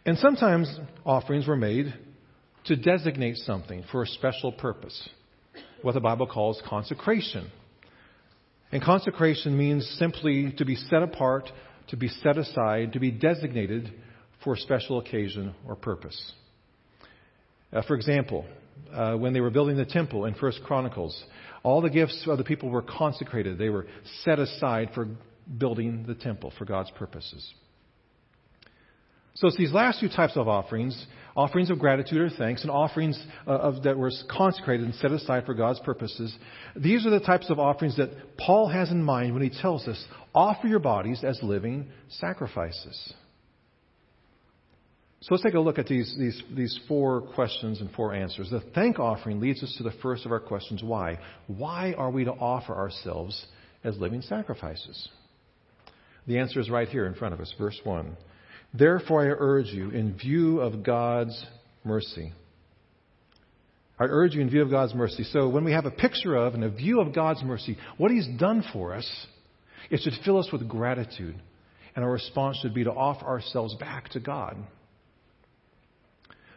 And 0.05 0.17
sometimes 0.19 0.71
offerings 1.03 1.47
were 1.47 1.55
made 1.55 1.91
to 2.65 2.75
designate 2.75 3.37
something 3.37 3.83
for 3.91 4.03
a 4.03 4.07
special 4.07 4.51
purpose, 4.51 5.09
what 5.81 5.93
the 5.93 5.99
Bible 5.99 6.27
calls 6.27 6.61
consecration. 6.67 7.49
And 8.71 8.83
consecration 8.83 9.57
means 9.57 9.87
simply 9.97 10.53
to 10.57 10.65
be 10.65 10.75
set 10.75 11.01
apart, 11.01 11.49
to 11.87 11.97
be 11.97 12.07
set 12.07 12.37
aside, 12.37 12.93
to 12.93 12.99
be 12.99 13.09
designated 13.09 13.91
for 14.43 14.53
a 14.53 14.57
special 14.57 14.99
occasion 14.99 15.53
or 15.67 15.75
purpose. 15.75 16.33
Uh, 17.71 17.81
for 17.87 17.95
example, 17.95 18.45
uh, 18.93 19.15
when 19.15 19.33
they 19.33 19.41
were 19.41 19.49
building 19.49 19.77
the 19.77 19.85
temple 19.85 20.25
in 20.25 20.33
First 20.35 20.61
Chronicles, 20.63 21.23
all 21.63 21.81
the 21.81 21.89
gifts 21.89 22.25
of 22.27 22.37
the 22.37 22.43
people 22.43 22.69
were 22.69 22.81
consecrated. 22.81 23.57
They 23.57 23.69
were 23.69 23.87
set 24.23 24.39
aside 24.39 24.89
for 24.93 25.07
building 25.57 26.05
the 26.07 26.15
temple 26.15 26.51
for 26.57 26.65
God's 26.65 26.91
purposes. 26.91 27.53
So 29.35 29.47
it's 29.47 29.57
these 29.57 29.71
last 29.71 30.01
two 30.01 30.09
types 30.09 30.35
of 30.35 30.49
offerings, 30.49 31.05
offerings 31.37 31.69
of 31.69 31.79
gratitude 31.79 32.19
or 32.19 32.29
thanks, 32.29 32.63
and 32.63 32.71
offerings 32.71 33.21
uh, 33.47 33.51
of, 33.51 33.83
that 33.83 33.97
were 33.97 34.11
consecrated 34.29 34.85
and 34.85 34.95
set 34.95 35.11
aside 35.11 35.45
for 35.45 35.53
God's 35.53 35.79
purposes. 35.79 36.35
These 36.75 37.05
are 37.05 37.11
the 37.11 37.21
types 37.21 37.49
of 37.49 37.57
offerings 37.57 37.95
that 37.97 38.37
Paul 38.37 38.67
has 38.67 38.91
in 38.91 39.01
mind 39.01 39.33
when 39.33 39.41
he 39.41 39.49
tells 39.49 39.87
us, 39.87 40.03
offer 40.35 40.67
your 40.67 40.79
bodies 40.79 41.23
as 41.23 41.39
living 41.41 41.87
sacrifices. 42.09 43.13
So 45.21 45.35
let's 45.35 45.43
take 45.43 45.53
a 45.53 45.59
look 45.59 45.77
at 45.77 45.85
these, 45.85 46.15
these, 46.17 46.41
these 46.55 46.79
four 46.87 47.21
questions 47.21 47.79
and 47.79 47.91
four 47.91 48.13
answers. 48.15 48.49
The 48.49 48.63
thank 48.73 48.97
offering 48.97 49.39
leads 49.39 49.61
us 49.61 49.75
to 49.77 49.83
the 49.83 49.93
first 50.01 50.25
of 50.25 50.31
our 50.31 50.39
questions 50.39 50.81
why? 50.81 51.19
Why 51.45 51.93
are 51.95 52.09
we 52.09 52.23
to 52.25 52.31
offer 52.31 52.73
ourselves 52.73 53.45
as 53.83 53.97
living 53.99 54.23
sacrifices? 54.23 55.09
The 56.25 56.39
answer 56.39 56.59
is 56.59 56.71
right 56.71 56.87
here 56.87 57.05
in 57.05 57.13
front 57.13 57.35
of 57.35 57.39
us, 57.39 57.53
verse 57.59 57.79
1. 57.83 58.17
Therefore, 58.73 59.21
I 59.21 59.35
urge 59.37 59.67
you, 59.67 59.91
in 59.91 60.17
view 60.17 60.59
of 60.59 60.83
God's 60.83 61.45
mercy. 61.83 62.33
I 63.99 64.05
urge 64.05 64.33
you 64.33 64.41
in 64.41 64.49
view 64.49 64.63
of 64.63 64.71
God's 64.71 64.95
mercy. 64.95 65.23
So, 65.25 65.49
when 65.49 65.63
we 65.63 65.73
have 65.73 65.85
a 65.85 65.91
picture 65.91 66.35
of 66.35 66.55
and 66.55 66.63
a 66.63 66.69
view 66.69 66.99
of 66.99 67.13
God's 67.13 67.43
mercy, 67.43 67.77
what 67.97 68.11
He's 68.11 68.27
done 68.39 68.63
for 68.73 68.95
us, 68.95 69.27
it 69.91 69.99
should 70.01 70.13
fill 70.25 70.39
us 70.39 70.49
with 70.51 70.67
gratitude. 70.67 71.35
And 71.95 72.05
our 72.05 72.11
response 72.11 72.57
should 72.61 72.73
be 72.73 72.85
to 72.85 72.91
offer 72.91 73.25
ourselves 73.25 73.75
back 73.75 74.09
to 74.09 74.19
God. 74.19 74.55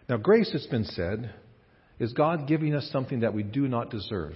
Now, 0.08 0.18
grace, 0.18 0.50
it's 0.52 0.66
been 0.66 0.84
said, 0.84 1.32
is 1.99 2.12
God 2.12 2.46
giving 2.46 2.75
us 2.75 2.88
something 2.92 3.20
that 3.20 3.32
we 3.32 3.42
do 3.42 3.68
not 3.68 3.90
deserve. 3.90 4.34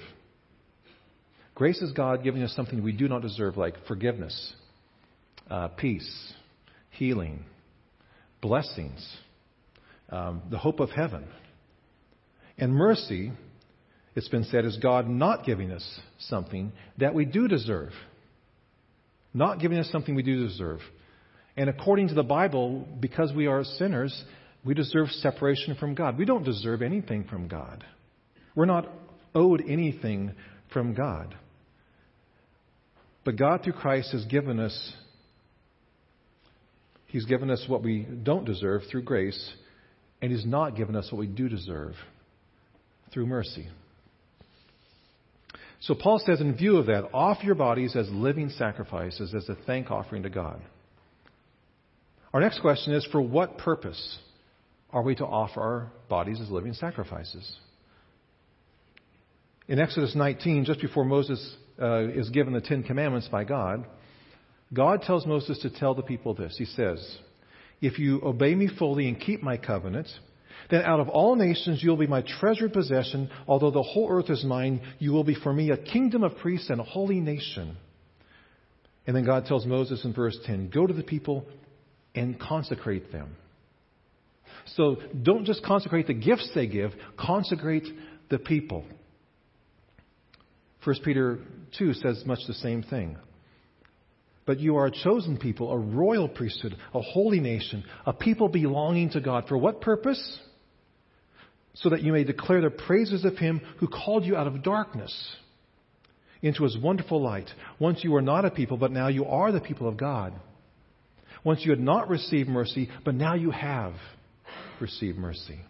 Grace 1.54 1.82
is 1.82 1.92
God 1.92 2.22
giving 2.22 2.42
us 2.42 2.54
something 2.54 2.82
we 2.82 2.92
do 2.92 3.08
not 3.08 3.20
deserve, 3.20 3.56
like 3.56 3.74
forgiveness, 3.86 4.54
uh, 5.50 5.68
peace, 5.68 6.32
healing, 6.90 7.44
blessings, 8.40 9.06
um, 10.10 10.42
the 10.50 10.58
hope 10.58 10.80
of 10.80 10.90
heaven. 10.90 11.26
And 12.56 12.72
mercy, 12.72 13.32
it's 14.14 14.28
been 14.28 14.44
said, 14.44 14.64
is 14.64 14.78
God 14.78 15.08
not 15.08 15.44
giving 15.44 15.70
us 15.70 16.00
something 16.18 16.72
that 16.98 17.14
we 17.14 17.24
do 17.24 17.46
deserve. 17.46 17.90
Not 19.34 19.60
giving 19.60 19.78
us 19.78 19.90
something 19.90 20.14
we 20.14 20.22
do 20.22 20.46
deserve. 20.46 20.80
And 21.56 21.68
according 21.68 22.08
to 22.08 22.14
the 22.14 22.22
Bible, 22.22 22.86
because 23.00 23.32
we 23.32 23.46
are 23.46 23.64
sinners, 23.64 24.24
we 24.64 24.74
deserve 24.74 25.08
separation 25.10 25.76
from 25.76 25.94
God. 25.94 26.18
We 26.18 26.24
don't 26.24 26.44
deserve 26.44 26.82
anything 26.82 27.24
from 27.24 27.48
God. 27.48 27.84
We're 28.54 28.66
not 28.66 28.88
owed 29.34 29.62
anything 29.66 30.32
from 30.72 30.94
God. 30.94 31.34
But 33.24 33.36
God, 33.36 33.62
through 33.62 33.74
Christ, 33.74 34.12
has 34.12 34.24
given 34.24 34.58
us 34.58 34.92
He's 37.08 37.24
given 37.24 37.50
us 37.50 37.64
what 37.66 37.82
we 37.82 38.00
don't 38.00 38.44
deserve 38.44 38.82
through 38.90 39.02
grace, 39.02 39.52
and 40.20 40.30
He's 40.30 40.44
not 40.44 40.76
given 40.76 40.94
us 40.94 41.10
what 41.10 41.18
we 41.18 41.26
do 41.26 41.48
deserve 41.48 41.94
through 43.12 43.26
mercy. 43.26 43.66
So 45.80 45.94
Paul 45.94 46.20
says, 46.24 46.40
in 46.40 46.54
view 46.56 46.76
of 46.76 46.86
that, 46.86 47.08
offer 47.14 47.44
your 47.44 47.54
bodies 47.54 47.96
as 47.96 48.08
living 48.10 48.50
sacrifices, 48.50 49.32
as 49.34 49.48
a 49.48 49.56
thank 49.66 49.90
offering 49.90 50.24
to 50.24 50.30
God. 50.30 50.60
Our 52.34 52.40
next 52.40 52.60
question 52.60 52.94
is 52.94 53.08
for 53.10 53.20
what 53.22 53.58
purpose? 53.58 54.18
Are 54.90 55.02
we 55.02 55.14
to 55.16 55.24
offer 55.24 55.60
our 55.60 55.92
bodies 56.08 56.40
as 56.40 56.50
living 56.50 56.72
sacrifices? 56.72 57.56
In 59.68 59.78
Exodus 59.78 60.14
19, 60.14 60.64
just 60.64 60.80
before 60.80 61.04
Moses 61.04 61.56
uh, 61.80 62.08
is 62.08 62.30
given 62.30 62.54
the 62.54 62.60
Ten 62.60 62.82
Commandments 62.82 63.28
by 63.28 63.44
God, 63.44 63.86
God 64.72 65.02
tells 65.02 65.26
Moses 65.26 65.58
to 65.60 65.70
tell 65.70 65.94
the 65.94 66.02
people 66.02 66.34
this. 66.34 66.56
He 66.56 66.64
says, 66.64 67.18
If 67.80 67.98
you 67.98 68.20
obey 68.22 68.54
me 68.54 68.68
fully 68.78 69.08
and 69.08 69.20
keep 69.20 69.42
my 69.42 69.58
covenant, 69.58 70.08
then 70.70 70.82
out 70.82 71.00
of 71.00 71.08
all 71.08 71.36
nations 71.36 71.82
you 71.82 71.90
will 71.90 71.96
be 71.96 72.06
my 72.06 72.22
treasured 72.40 72.72
possession. 72.72 73.30
Although 73.46 73.70
the 73.70 73.82
whole 73.82 74.10
earth 74.10 74.30
is 74.30 74.44
mine, 74.44 74.80
you 74.98 75.12
will 75.12 75.24
be 75.24 75.34
for 75.34 75.52
me 75.52 75.70
a 75.70 75.76
kingdom 75.76 76.22
of 76.24 76.36
priests 76.38 76.70
and 76.70 76.80
a 76.80 76.84
holy 76.84 77.20
nation. 77.20 77.76
And 79.06 79.16
then 79.16 79.24
God 79.24 79.46
tells 79.46 79.64
Moses 79.64 80.04
in 80.04 80.12
verse 80.12 80.38
10 80.44 80.70
Go 80.70 80.86
to 80.86 80.94
the 80.94 81.02
people 81.02 81.46
and 82.14 82.38
consecrate 82.38 83.12
them. 83.12 83.36
So 84.76 84.96
don't 85.22 85.44
just 85.44 85.62
consecrate 85.62 86.06
the 86.06 86.14
gifts 86.14 86.50
they 86.54 86.66
give, 86.66 86.92
consecrate 87.18 87.86
the 88.28 88.38
people. 88.38 88.84
1 90.84 90.96
Peter 91.04 91.38
2 91.78 91.94
says 91.94 92.22
much 92.24 92.40
the 92.46 92.54
same 92.54 92.82
thing. 92.82 93.16
But 94.46 94.60
you 94.60 94.76
are 94.76 94.86
a 94.86 94.90
chosen 94.90 95.36
people, 95.36 95.70
a 95.70 95.78
royal 95.78 96.28
priesthood, 96.28 96.74
a 96.94 97.02
holy 97.02 97.40
nation, 97.40 97.84
a 98.06 98.12
people 98.12 98.48
belonging 98.48 99.10
to 99.10 99.20
God. 99.20 99.44
For 99.46 99.58
what 99.58 99.80
purpose? 99.82 100.38
So 101.74 101.90
that 101.90 102.02
you 102.02 102.12
may 102.12 102.24
declare 102.24 102.62
the 102.62 102.70
praises 102.70 103.24
of 103.24 103.36
Him 103.36 103.60
who 103.78 103.88
called 103.88 104.24
you 104.24 104.36
out 104.36 104.46
of 104.46 104.62
darkness 104.62 105.36
into 106.40 106.64
His 106.64 106.78
wonderful 106.78 107.22
light. 107.22 107.50
Once 107.78 108.02
you 108.02 108.10
were 108.10 108.22
not 108.22 108.44
a 108.46 108.50
people, 108.50 108.78
but 108.78 108.90
now 108.90 109.08
you 109.08 109.26
are 109.26 109.52
the 109.52 109.60
people 109.60 109.86
of 109.86 109.96
God. 109.96 110.32
Once 111.44 111.60
you 111.64 111.70
had 111.70 111.80
not 111.80 112.08
received 112.08 112.48
mercy, 112.48 112.88
but 113.04 113.14
now 113.14 113.34
you 113.34 113.50
have 113.50 113.92
received 114.80 115.18
mercy. 115.18 115.60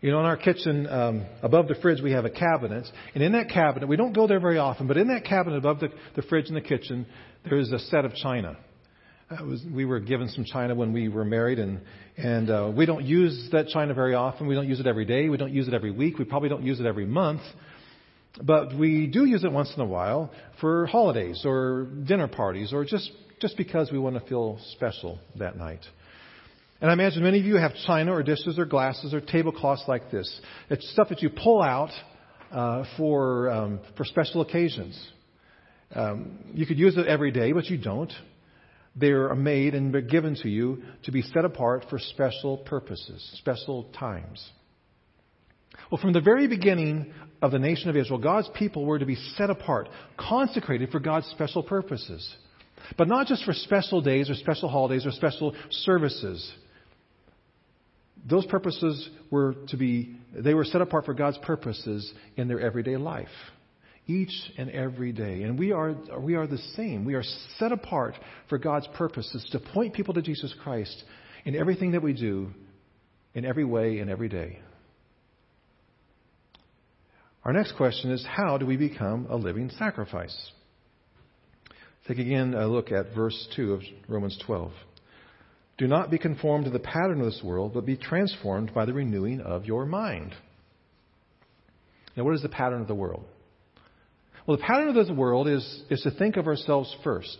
You 0.00 0.10
know, 0.10 0.20
in 0.20 0.26
our 0.26 0.36
kitchen, 0.36 0.86
um, 0.86 1.26
above 1.42 1.68
the 1.68 1.74
fridge, 1.76 2.02
we 2.02 2.12
have 2.12 2.24
a 2.26 2.30
cabinet. 2.30 2.86
And 3.14 3.24
in 3.24 3.32
that 3.32 3.48
cabinet, 3.48 3.88
we 3.88 3.96
don't 3.96 4.12
go 4.12 4.26
there 4.26 4.40
very 4.40 4.58
often, 4.58 4.86
but 4.86 4.96
in 4.98 5.08
that 5.08 5.24
cabinet 5.24 5.56
above 5.56 5.80
the, 5.80 5.88
the 6.14 6.22
fridge 6.22 6.48
in 6.48 6.54
the 6.54 6.60
kitchen, 6.60 7.06
there 7.48 7.58
is 7.58 7.72
a 7.72 7.78
set 7.78 8.04
of 8.04 8.14
china. 8.14 8.56
Uh, 9.28 9.44
was, 9.44 9.64
we 9.74 9.84
were 9.84 9.98
given 9.98 10.28
some 10.28 10.44
china 10.44 10.74
when 10.74 10.92
we 10.92 11.08
were 11.08 11.24
married, 11.24 11.58
and, 11.58 11.80
and 12.16 12.50
uh, 12.50 12.70
we 12.76 12.86
don't 12.86 13.04
use 13.04 13.48
that 13.52 13.68
china 13.68 13.94
very 13.94 14.14
often. 14.14 14.46
We 14.46 14.54
don't 14.54 14.68
use 14.68 14.78
it 14.78 14.86
every 14.86 15.06
day. 15.06 15.28
We 15.28 15.38
don't 15.38 15.52
use 15.52 15.66
it 15.66 15.74
every 15.74 15.90
week. 15.90 16.18
We 16.18 16.24
probably 16.24 16.50
don't 16.50 16.62
use 16.62 16.78
it 16.78 16.86
every 16.86 17.06
month. 17.06 17.40
But 18.40 18.76
we 18.76 19.06
do 19.06 19.24
use 19.24 19.44
it 19.44 19.50
once 19.50 19.72
in 19.74 19.80
a 19.80 19.86
while 19.86 20.30
for 20.60 20.86
holidays 20.86 21.42
or 21.44 21.88
dinner 22.06 22.28
parties 22.28 22.72
or 22.72 22.84
just, 22.84 23.10
just 23.40 23.56
because 23.56 23.90
we 23.92 23.98
want 23.98 24.16
to 24.16 24.28
feel 24.28 24.58
special 24.72 25.18
that 25.38 25.56
night. 25.56 25.80
And 26.80 26.90
I 26.90 26.92
imagine 26.92 27.22
many 27.22 27.40
of 27.40 27.46
you 27.46 27.56
have 27.56 27.72
china 27.86 28.12
or 28.12 28.22
dishes 28.22 28.58
or 28.58 28.66
glasses 28.66 29.14
or 29.14 29.20
tablecloths 29.20 29.84
like 29.88 30.10
this. 30.10 30.40
It's 30.68 30.90
stuff 30.92 31.08
that 31.08 31.22
you 31.22 31.30
pull 31.30 31.62
out 31.62 31.90
uh, 32.52 32.84
for, 32.96 33.50
um, 33.50 33.80
for 33.96 34.04
special 34.04 34.42
occasions. 34.42 35.12
Um, 35.94 36.38
you 36.52 36.66
could 36.66 36.78
use 36.78 36.96
it 36.96 37.06
every 37.06 37.30
day, 37.30 37.52
but 37.52 37.66
you 37.66 37.78
don't. 37.78 38.12
They're 38.94 39.34
made 39.34 39.74
and 39.74 39.92
they're 39.92 40.00
given 40.00 40.36
to 40.42 40.48
you 40.48 40.82
to 41.04 41.12
be 41.12 41.22
set 41.22 41.44
apart 41.44 41.86
for 41.88 41.98
special 41.98 42.58
purposes, 42.58 43.26
special 43.38 43.84
times. 43.98 44.46
Well, 45.90 46.00
from 46.00 46.12
the 46.12 46.20
very 46.20 46.46
beginning 46.46 47.12
of 47.42 47.52
the 47.52 47.58
nation 47.58 47.90
of 47.90 47.96
Israel, 47.96 48.18
God's 48.18 48.48
people 48.54 48.86
were 48.86 48.98
to 48.98 49.06
be 49.06 49.16
set 49.36 49.50
apart, 49.50 49.88
consecrated 50.18 50.90
for 50.90 51.00
God's 51.00 51.26
special 51.28 51.62
purposes. 51.62 52.34
But 52.96 53.08
not 53.08 53.26
just 53.26 53.44
for 53.44 53.52
special 53.52 54.00
days 54.00 54.30
or 54.30 54.34
special 54.34 54.68
holidays 54.68 55.06
or 55.06 55.10
special 55.10 55.54
services. 55.70 56.52
Those 58.28 58.46
purposes 58.46 59.08
were 59.30 59.54
to 59.68 59.76
be, 59.76 60.16
they 60.34 60.54
were 60.54 60.64
set 60.64 60.80
apart 60.80 61.04
for 61.04 61.14
God's 61.14 61.38
purposes 61.38 62.12
in 62.36 62.48
their 62.48 62.60
everyday 62.60 62.96
life. 62.96 63.28
Each 64.08 64.32
and 64.56 64.70
every 64.70 65.12
day. 65.12 65.42
And 65.42 65.58
we 65.58 65.72
are, 65.72 65.94
we 66.20 66.36
are 66.36 66.46
the 66.46 66.58
same. 66.76 67.04
We 67.04 67.14
are 67.14 67.24
set 67.58 67.72
apart 67.72 68.14
for 68.48 68.56
God's 68.56 68.86
purposes 68.94 69.44
to 69.50 69.58
point 69.58 69.94
people 69.94 70.14
to 70.14 70.22
Jesus 70.22 70.54
Christ 70.62 71.02
in 71.44 71.56
everything 71.56 71.92
that 71.92 72.02
we 72.02 72.12
do, 72.12 72.50
in 73.34 73.44
every 73.44 73.64
way, 73.64 73.98
and 73.98 74.08
every 74.08 74.28
day. 74.28 74.60
Our 77.44 77.52
next 77.52 77.76
question 77.76 78.10
is 78.10 78.26
how 78.28 78.58
do 78.58 78.66
we 78.66 78.76
become 78.76 79.28
a 79.30 79.36
living 79.36 79.70
sacrifice? 79.78 80.36
Take 82.08 82.18
again 82.18 82.54
a 82.54 82.68
look 82.68 82.92
at 82.92 83.14
verse 83.14 83.48
2 83.56 83.72
of 83.72 83.82
Romans 84.06 84.38
12. 84.46 84.70
Do 85.76 85.88
not 85.88 86.10
be 86.10 86.18
conformed 86.18 86.66
to 86.66 86.70
the 86.70 86.78
pattern 86.78 87.20
of 87.20 87.26
this 87.26 87.42
world, 87.42 87.74
but 87.74 87.84
be 87.84 87.96
transformed 87.96 88.72
by 88.72 88.84
the 88.84 88.92
renewing 88.92 89.40
of 89.40 89.64
your 89.64 89.84
mind. 89.84 90.32
Now, 92.16 92.24
what 92.24 92.34
is 92.34 92.42
the 92.42 92.48
pattern 92.48 92.80
of 92.80 92.86
the 92.86 92.94
world? 92.94 93.24
Well, 94.46 94.56
the 94.56 94.62
pattern 94.62 94.88
of 94.88 94.94
this 94.94 95.10
world 95.10 95.48
is, 95.48 95.82
is 95.90 96.00
to 96.02 96.12
think 96.12 96.36
of 96.36 96.46
ourselves 96.46 96.94
first 97.02 97.36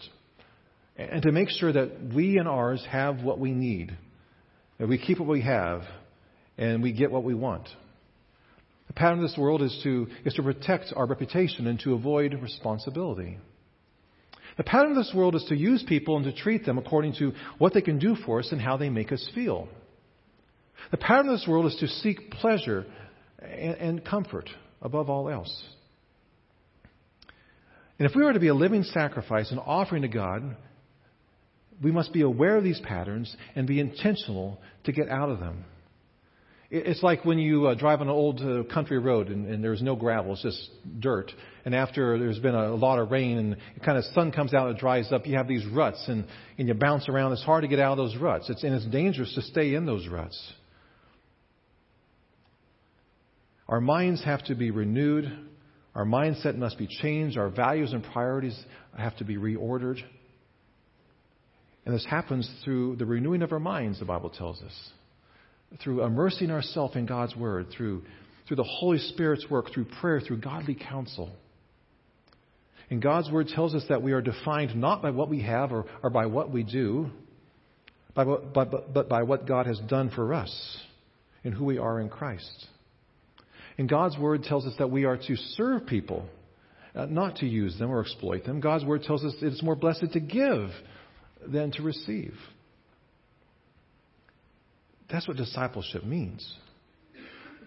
and 0.96 1.23
to 1.23 1.30
make 1.30 1.49
sure 1.49 1.73
that 1.73 2.12
we 2.14 2.38
and 2.38 2.49
ours 2.49 2.85
have 2.90 3.23
what 3.23 3.38
we 3.38 3.52
need, 3.52 3.96
that 4.78 4.88
we 4.88 4.99
keep 4.99 5.20
what 5.20 5.28
we 5.28 5.42
have, 5.42 5.82
and 6.58 6.82
we 6.82 6.92
get 6.92 7.12
what 7.12 7.23
we 7.23 7.35
want. 7.35 7.68
The 8.88 8.94
pattern 8.94 9.23
of 9.23 9.30
this 9.30 9.38
world 9.38 9.62
is 9.62 9.78
to, 9.85 10.08
is 10.25 10.35
to 10.35 10.42
protect 10.42 10.92
our 10.96 11.06
reputation 11.06 11.68
and 11.68 11.78
to 11.80 11.94
avoid 11.94 12.35
responsibility. 12.42 13.38
The 14.57 14.65
pattern 14.65 14.93
of 14.93 14.97
this 14.97 15.13
world 15.15 15.35
is 15.35 15.45
to 15.49 15.57
use 15.57 15.85
people 15.87 16.17
and 16.17 16.25
to 16.25 16.33
treat 16.33 16.65
them 16.65 16.79
according 16.79 17.15
to 17.19 17.33
what 17.59 17.75
they 17.75 17.83
can 17.83 17.99
do 17.99 18.17
for 18.25 18.41
us 18.41 18.49
and 18.53 18.61
how 18.61 18.77
they 18.77 18.89
make 18.89 19.13
us 19.13 19.29
feel. 19.35 19.69
The 20.91 20.97
pattern 20.97 21.29
of 21.29 21.39
this 21.39 21.49
world 21.49 21.67
is 21.67 21.77
to 21.81 21.89
seek 21.89 22.31
pleasure 22.31 22.87
and, 23.41 23.75
and 23.77 24.05
comfort 24.05 24.49
above 24.81 25.11
all 25.11 25.29
else. 25.29 25.65
And 27.99 28.09
if 28.09 28.15
we 28.15 28.25
are 28.25 28.33
to 28.33 28.41
be 28.41 28.49
a 28.49 28.55
living 28.55 28.83
sacrifice, 28.83 29.51
an 29.51 29.59
offering 29.59 30.03
to 30.03 30.09
God, 30.09 30.57
we 31.83 31.91
must 31.93 32.13
be 32.13 32.23
aware 32.23 32.57
of 32.57 32.65
these 32.65 32.81
patterns 32.81 33.35
and 33.55 33.67
be 33.67 33.81
intentional 33.81 34.61
to 34.85 34.93
get 34.93 35.09
out 35.09 35.31
of 35.31 35.41
them. 35.41 35.65
It's 36.78 37.02
like 37.02 37.25
when 37.25 37.38
you 37.38 37.68
uh, 37.68 37.75
drive 37.75 38.00
on 38.00 38.09
an 38.09 38.12
old 38.12 38.40
uh, 38.40 38.62
country 38.73 38.99
road 38.99 39.28
and, 39.28 39.47
and 39.47 39.62
there's 39.62 39.83
no 39.83 39.97
gravel, 39.97 40.35
it's 40.35 40.42
just 40.42 40.71
dirt. 41.00 41.33
And 41.64 41.75
after 41.75 42.18
there's 42.18 42.38
been 42.38 42.54
a, 42.54 42.75
lot 42.75 42.99
of 42.99 43.11
rain 43.11 43.38
and 43.38 43.52
the 43.52 43.80
kind 43.85 43.97
of 43.99 44.04
sun 44.06 44.30
comes 44.33 44.52
out, 44.54 44.71
it 44.71 44.78
dries 44.78 45.11
up, 45.12 45.26
you 45.26 45.37
have 45.37 45.49
these 45.49 45.64
ruts 45.66 46.04
and, 46.09 46.25
and 46.59 46.68
you 46.68 46.75
bounce 46.75 47.09
around. 47.09 47.33
It's 47.33 47.42
hard 47.42 47.62
to 47.62 47.68
get 47.68 47.80
out 47.80 47.92
of 47.92 47.99
those 47.99 48.16
ruts. 48.16 48.50
It's, 48.50 48.62
and 48.62 48.75
it's 48.75 48.87
dangerous 48.87 49.35
to 49.35 49.42
stay 49.42 49.75
in 49.75 49.87
those 49.87 50.06
ruts. 50.06 50.52
Our 53.68 53.80
minds 53.80 54.23
have 54.25 54.45
to 54.45 54.54
be 54.54 54.71
renewed. 54.71 55.33
Our 55.95 56.04
mindset 56.04 56.56
must 56.56 56.78
be 56.78 56.87
changed. 56.87 57.38
Our 57.38 57.49
values 57.49 57.92
and 57.92 58.04
priorities 58.04 58.59
have 58.97 59.16
to 59.16 59.25
be 59.25 59.37
reordered. 59.37 59.99
And 61.85 61.95
this 61.95 62.06
happens 62.09 62.50
through 62.64 62.97
the 62.97 63.06
renewing 63.06 63.42
of 63.42 63.52
our 63.52 63.61
minds, 63.61 63.99
the 63.99 64.04
Bible 64.04 64.30
tells 64.30 64.61
us 64.62 64.90
through 65.82 66.04
immersing 66.04 66.50
ourselves 66.50 66.96
in 66.96 67.06
God's 67.06 67.37
Word, 67.37 67.66
through, 67.76 68.02
through 68.46 68.56
the 68.56 68.64
Holy 68.64 68.99
Spirit's 68.99 69.46
work, 69.50 69.73
through 69.73 69.87
prayer, 70.00 70.20
through 70.20 70.38
godly 70.38 70.75
counsel. 70.75 71.30
And 72.88 73.02
God's 73.02 73.30
Word 73.30 73.49
tells 73.49 73.75
us 73.75 73.85
that 73.88 74.02
we 74.02 74.12
are 74.12 74.23
defined 74.23 74.76
not 74.76 75.02
by 75.02 75.11
what 75.11 75.28
we 75.28 75.42
have 75.42 75.73
or, 75.73 75.87
or 76.02 76.11
by 76.11 76.26
what 76.26 76.50
we 76.50 76.62
do, 76.62 77.11
by 78.14 78.25
what, 78.25 78.54
but, 78.54 78.94
but 78.94 79.08
by 79.08 79.25
what 79.25 79.46
God 79.46 79.66
has 79.66 79.78
done 79.80 80.11
for 80.11 80.32
us 80.32 80.78
and 81.44 81.52
who 81.52 81.64
we 81.64 81.78
are 81.78 82.00
in 82.00 82.08
Christ. 82.08 82.66
And 83.78 83.88
God's 83.88 84.16
Word 84.16 84.44
tells 84.44 84.66
us 84.66 84.75
that 84.78 84.90
we 84.90 85.04
are 85.04 85.16
to 85.16 85.37
serve 85.37 85.87
people, 85.87 86.26
uh, 86.94 87.06
not 87.06 87.37
to 87.37 87.46
use 87.46 87.78
them 87.78 87.90
or 87.90 88.00
exploit 88.00 88.44
them. 88.44 88.61
God's 88.61 88.85
Word 88.85 89.02
tells 89.02 89.25
us 89.25 89.35
it's 89.42 89.62
more 89.62 89.76
blessed 89.76 90.12
to 90.12 90.20
give 90.20 90.70
than 91.46 91.73
to 91.73 91.82
receive. 91.82 92.35
That's 95.11 95.29
what 95.29 95.37
discipleship 95.37 96.05
means. 96.05 96.55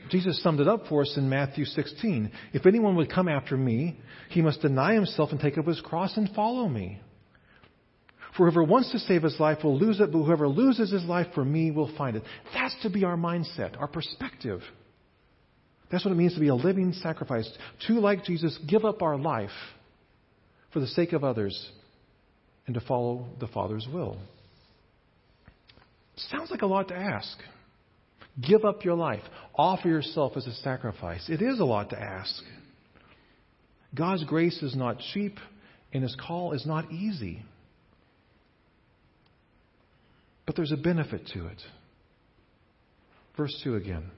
Jesus 0.09 0.41
summed 0.41 0.59
it 0.59 0.67
up 0.67 0.87
for 0.87 1.01
us 1.01 1.13
in 1.17 1.29
Matthew 1.29 1.65
16. 1.65 2.31
If 2.53 2.65
anyone 2.65 2.95
would 2.95 3.11
come 3.11 3.27
after 3.27 3.55
me, 3.55 3.99
he 4.29 4.41
must 4.41 4.61
deny 4.61 4.93
himself 4.93 5.31
and 5.31 5.39
take 5.39 5.57
up 5.57 5.67
his 5.67 5.81
cross 5.81 6.17
and 6.17 6.29
follow 6.35 6.67
me. 6.67 6.99
For 8.35 8.45
whoever 8.45 8.63
wants 8.63 8.91
to 8.91 8.99
save 8.99 9.23
his 9.23 9.39
life 9.39 9.63
will 9.63 9.77
lose 9.77 9.99
it, 9.99 10.11
but 10.11 10.23
whoever 10.23 10.47
loses 10.47 10.91
his 10.91 11.03
life 11.03 11.27
for 11.35 11.43
me 11.43 11.71
will 11.71 11.93
find 11.97 12.15
it. 12.15 12.23
That's 12.53 12.75
to 12.83 12.89
be 12.89 13.03
our 13.03 13.17
mindset, 13.17 13.79
our 13.79 13.87
perspective. 13.87 14.61
That's 15.91 16.05
what 16.05 16.11
it 16.11 16.17
means 16.17 16.35
to 16.35 16.39
be 16.39 16.47
a 16.47 16.55
living 16.55 16.93
sacrifice. 16.93 17.49
To, 17.87 17.93
like 17.99 18.23
Jesus, 18.23 18.57
give 18.67 18.85
up 18.85 19.01
our 19.01 19.17
life 19.17 19.49
for 20.71 20.79
the 20.79 20.87
sake 20.87 21.13
of 21.13 21.23
others 21.23 21.71
and 22.67 22.75
to 22.75 22.81
follow 22.81 23.25
the 23.39 23.47
Father's 23.47 23.87
will. 23.91 24.17
Sounds 26.31 26.51
like 26.51 26.61
a 26.61 26.67
lot 26.67 26.89
to 26.89 26.95
ask. 26.95 27.37
Give 28.41 28.65
up 28.65 28.83
your 28.83 28.95
life. 28.95 29.23
Offer 29.55 29.87
yourself 29.87 30.33
as 30.35 30.47
a 30.47 30.53
sacrifice. 30.55 31.27
It 31.29 31.41
is 31.41 31.59
a 31.59 31.65
lot 31.65 31.89
to 31.91 31.99
ask. 31.99 32.41
God's 33.95 34.23
grace 34.23 34.61
is 34.61 34.75
not 34.75 34.99
cheap, 35.13 35.37
and 35.93 36.03
His 36.03 36.15
call 36.15 36.53
is 36.53 36.65
not 36.65 36.91
easy. 36.91 37.43
But 40.45 40.55
there's 40.55 40.71
a 40.71 40.77
benefit 40.77 41.27
to 41.33 41.47
it. 41.47 41.61
Verse 43.35 43.55
2 43.63 43.75
again. 43.75 44.11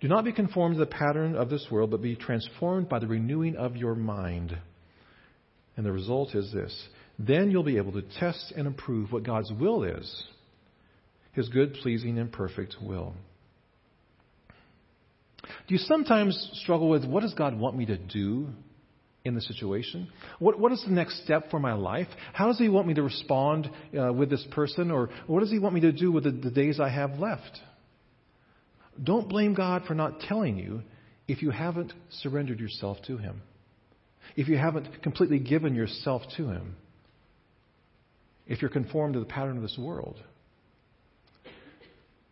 Do 0.00 0.08
not 0.08 0.24
be 0.24 0.32
conformed 0.32 0.74
to 0.74 0.78
the 0.80 0.86
pattern 0.86 1.36
of 1.36 1.48
this 1.48 1.66
world, 1.70 1.90
but 1.90 2.02
be 2.02 2.16
transformed 2.16 2.88
by 2.88 2.98
the 2.98 3.06
renewing 3.06 3.56
of 3.56 3.76
your 3.76 3.94
mind. 3.94 4.56
And 5.76 5.84
the 5.84 5.92
result 5.92 6.34
is 6.34 6.52
this 6.52 6.88
then 7.18 7.50
you'll 7.50 7.62
be 7.62 7.78
able 7.78 7.92
to 7.92 8.02
test 8.02 8.52
and 8.56 8.68
approve 8.68 9.10
what 9.10 9.22
God's 9.22 9.50
will 9.52 9.84
is 9.84 10.24
His 11.36 11.50
good, 11.50 11.74
pleasing, 11.74 12.18
and 12.18 12.32
perfect 12.32 12.76
will. 12.80 13.12
Do 15.42 15.74
you 15.74 15.78
sometimes 15.78 16.50
struggle 16.62 16.88
with 16.88 17.04
what 17.04 17.20
does 17.20 17.34
God 17.34 17.58
want 17.58 17.76
me 17.76 17.84
to 17.86 17.98
do 17.98 18.48
in 19.22 19.34
the 19.34 19.42
situation? 19.42 20.08
What, 20.38 20.58
what 20.58 20.72
is 20.72 20.82
the 20.82 20.92
next 20.92 21.22
step 21.24 21.50
for 21.50 21.60
my 21.60 21.74
life? 21.74 22.06
How 22.32 22.46
does 22.46 22.58
He 22.58 22.70
want 22.70 22.86
me 22.86 22.94
to 22.94 23.02
respond 23.02 23.68
uh, 23.96 24.14
with 24.14 24.30
this 24.30 24.46
person? 24.52 24.90
Or 24.90 25.10
what 25.26 25.40
does 25.40 25.50
He 25.50 25.58
want 25.58 25.74
me 25.74 25.82
to 25.82 25.92
do 25.92 26.10
with 26.10 26.24
the, 26.24 26.30
the 26.30 26.50
days 26.50 26.80
I 26.80 26.88
have 26.88 27.18
left? 27.18 27.60
Don't 29.04 29.28
blame 29.28 29.52
God 29.52 29.82
for 29.86 29.92
not 29.94 30.20
telling 30.20 30.56
you 30.56 30.82
if 31.28 31.42
you 31.42 31.50
haven't 31.50 31.92
surrendered 32.22 32.60
yourself 32.60 32.96
to 33.08 33.18
Him, 33.18 33.42
if 34.36 34.48
you 34.48 34.56
haven't 34.56 35.02
completely 35.02 35.38
given 35.38 35.74
yourself 35.74 36.22
to 36.38 36.48
Him, 36.48 36.76
if 38.46 38.62
you're 38.62 38.70
conformed 38.70 39.14
to 39.14 39.20
the 39.20 39.26
pattern 39.26 39.56
of 39.56 39.62
this 39.62 39.76
world. 39.78 40.16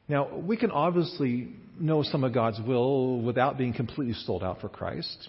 Now, 0.08 0.37
we 0.37 0.56
can 0.56 0.70
obviously 0.70 1.49
know 1.80 2.02
some 2.02 2.25
of 2.25 2.34
God's 2.34 2.61
will 2.61 3.20
without 3.23 3.56
being 3.56 3.73
completely 3.73 4.14
sold 4.14 4.42
out 4.42 4.61
for 4.61 4.68
Christ. 4.68 5.28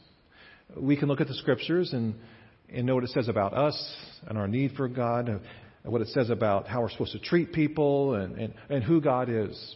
We 0.75 0.97
can 0.97 1.07
look 1.07 1.21
at 1.21 1.27
the 1.27 1.33
scriptures 1.35 1.93
and, 1.93 2.15
and 2.73 2.85
know 2.85 2.95
what 2.95 3.03
it 3.03 3.11
says 3.11 3.27
about 3.27 3.53
us 3.53 3.95
and 4.27 4.37
our 4.37 4.47
need 4.47 4.73
for 4.75 4.87
God, 4.87 5.29
and 5.29 5.39
what 5.83 6.01
it 6.01 6.07
says 6.09 6.29
about 6.29 6.67
how 6.67 6.81
we're 6.81 6.89
supposed 6.89 7.13
to 7.13 7.19
treat 7.19 7.53
people 7.53 8.15
and, 8.15 8.37
and, 8.37 8.53
and 8.69 8.83
who 8.83 8.99
God 8.99 9.29
is. 9.29 9.75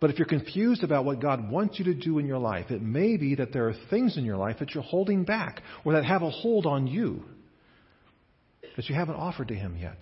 But 0.00 0.10
if 0.10 0.18
you're 0.18 0.28
confused 0.28 0.82
about 0.82 1.06
what 1.06 1.20
God 1.20 1.50
wants 1.50 1.78
you 1.78 1.86
to 1.86 1.94
do 1.94 2.18
in 2.18 2.26
your 2.26 2.38
life, 2.38 2.70
it 2.70 2.82
may 2.82 3.16
be 3.16 3.36
that 3.36 3.52
there 3.52 3.68
are 3.68 3.74
things 3.88 4.18
in 4.18 4.24
your 4.24 4.36
life 4.36 4.56
that 4.58 4.74
you're 4.74 4.82
holding 4.82 5.24
back 5.24 5.62
or 5.84 5.94
that 5.94 6.04
have 6.04 6.22
a 6.22 6.30
hold 6.30 6.66
on 6.66 6.86
you 6.86 7.24
that 8.76 8.90
you 8.90 8.94
haven't 8.94 9.14
offered 9.14 9.48
to 9.48 9.54
Him 9.54 9.76
yet. 9.80 9.96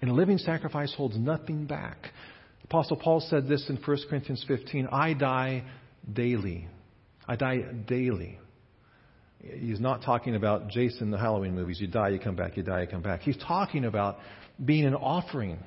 And 0.00 0.10
a 0.10 0.14
living 0.14 0.38
sacrifice 0.38 0.94
holds 0.94 1.16
nothing 1.16 1.66
back. 1.66 1.96
Apostle 2.64 2.96
Paul 2.96 3.20
said 3.20 3.48
this 3.48 3.68
in 3.68 3.76
1 3.76 3.96
Corinthians 4.08 4.44
15 4.46 4.88
I 4.90 5.14
die 5.14 5.64
daily. 6.12 6.68
I 7.26 7.36
die 7.36 7.58
daily. 7.86 8.38
He's 9.40 9.80
not 9.80 10.02
talking 10.02 10.34
about 10.34 10.68
Jason, 10.68 11.10
the 11.10 11.18
Halloween 11.18 11.54
movies. 11.54 11.80
You 11.80 11.86
die, 11.86 12.08
you 12.08 12.18
come 12.18 12.34
back, 12.34 12.56
you 12.56 12.62
die, 12.62 12.82
you 12.82 12.86
come 12.88 13.02
back. 13.02 13.20
He's 13.20 13.36
talking 13.36 13.84
about 13.84 14.18
being 14.64 14.84
an 14.84 14.94
offering 14.94 15.58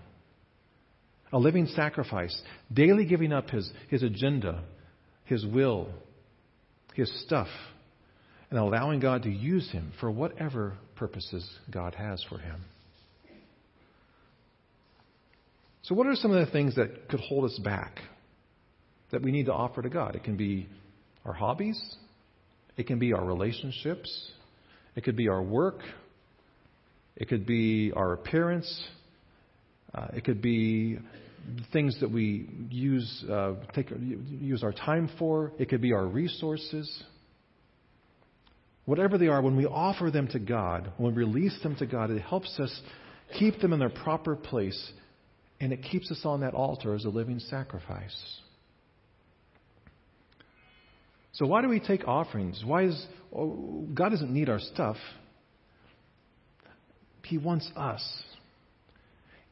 a 1.32 1.38
living 1.38 1.68
sacrifice, 1.68 2.36
daily 2.74 3.06
giving 3.06 3.32
up 3.32 3.50
his, 3.50 3.70
his 3.90 4.04
agenda, 4.04 4.64
his 5.26 5.46
will, 5.46 5.90
his 6.96 7.12
stuff, 7.24 7.48
and 8.50 8.58
allowing 8.58 9.00
God 9.00 9.24
to 9.24 9.30
use 9.30 9.70
him 9.72 9.94
for 10.00 10.10
whatever 10.10 10.74
purposes 10.96 11.48
God 11.70 11.96
has 11.96 12.24
for 12.28 12.40
him. 12.40 12.62
So, 15.89 15.96
what 15.96 16.05
are 16.05 16.13
some 16.13 16.29
of 16.29 16.46
the 16.46 16.51
things 16.51 16.75
that 16.75 17.10
could 17.10 17.19
hold 17.19 17.46
us 17.46 17.60
back 17.63 17.98
that 19.12 19.24
we 19.24 19.31
need 19.31 19.48
to 19.48 19.53
offer 19.53 19.81
to 19.81 19.89
God? 19.89 20.15
It 20.15 20.24
can 20.24 20.38
be 20.38 20.69
our 21.25 21.34
hobbies, 21.34 21.81
it 22.77 22.86
can 22.86 23.00
be 23.00 23.12
our 23.12 23.25
relationships, 23.25 24.31
it 24.96 25.03
could 25.03 25.15
be 25.15 25.29
our 25.29 25.41
work, 25.41 25.79
it 27.15 27.27
could 27.27 27.43
be 27.48 27.91
our 27.96 28.13
appearance, 28.13 28.72
uh, 29.96 30.10
it 30.13 30.25
could 30.25 30.43
be 30.43 31.00
things 31.74 32.00
that 32.01 32.12
we 32.12 32.48
use, 32.69 33.25
uh, 33.27 33.55
take, 33.74 33.89
use 33.89 34.62
our 34.62 34.74
time 34.74 35.10
for. 35.17 35.53
It 35.58 35.69
could 35.69 35.81
be 35.81 35.93
our 35.93 36.05
resources. 36.05 37.03
Whatever 38.86 39.17
they 39.17 39.27
are, 39.27 39.41
when 39.41 39.58
we 39.58 39.65
offer 39.65 40.12
them 40.12 40.27
to 40.34 40.39
God, 40.39 40.91
when 40.97 41.15
we 41.15 41.23
release 41.23 41.58
them 41.63 41.75
to 41.78 41.88
God, 41.88 42.12
it 42.12 42.21
helps 42.21 42.60
us 42.60 42.80
keep 43.39 43.60
them 43.60 43.73
in 43.73 43.80
their 43.80 43.89
proper 43.89 44.36
place, 44.36 44.91
and 45.60 45.74
it 45.74 45.84
keeps 45.84 46.10
us 46.12 46.22
on 46.24 46.41
that 46.41 46.54
altar 46.54 46.93
as 46.93 47.06
a 47.06 47.10
living 47.10 47.39
sacrifice. 47.39 48.15
So, 51.34 51.45
why 51.45 51.62
do 51.62 51.69
we 51.69 51.80
take 51.80 52.08
offerings? 52.08 52.63
Why 52.65 52.84
is 52.86 53.06
oh, 53.36 53.86
God 53.93 54.10
doesn't 54.10 54.34
need 54.34 54.50
our 54.50 54.60
stuff? 54.60 54.98
He 57.24 57.38
wants 57.38 57.69
us. 57.76 58.02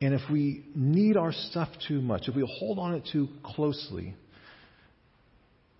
And 0.01 0.13
if 0.13 0.21
we 0.31 0.63
need 0.75 1.15
our 1.15 1.31
stuff 1.31 1.69
too 1.87 2.01
much, 2.01 2.27
if 2.27 2.35
we 2.35 2.43
hold 2.59 2.79
on 2.79 2.95
it 2.95 3.07
too 3.11 3.29
closely, 3.43 4.15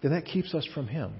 then 0.01 0.11
that 0.11 0.25
keeps 0.25 0.53
us 0.53 0.67
from 0.73 0.87
Him. 0.87 1.13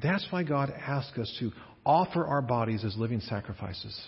That's 0.00 0.26
why 0.30 0.44
God 0.44 0.72
asks 0.72 1.18
us 1.18 1.36
to 1.40 1.50
offer 1.84 2.24
our 2.24 2.42
bodies 2.42 2.84
as 2.84 2.96
living 2.96 3.20
sacrifices. 3.20 4.00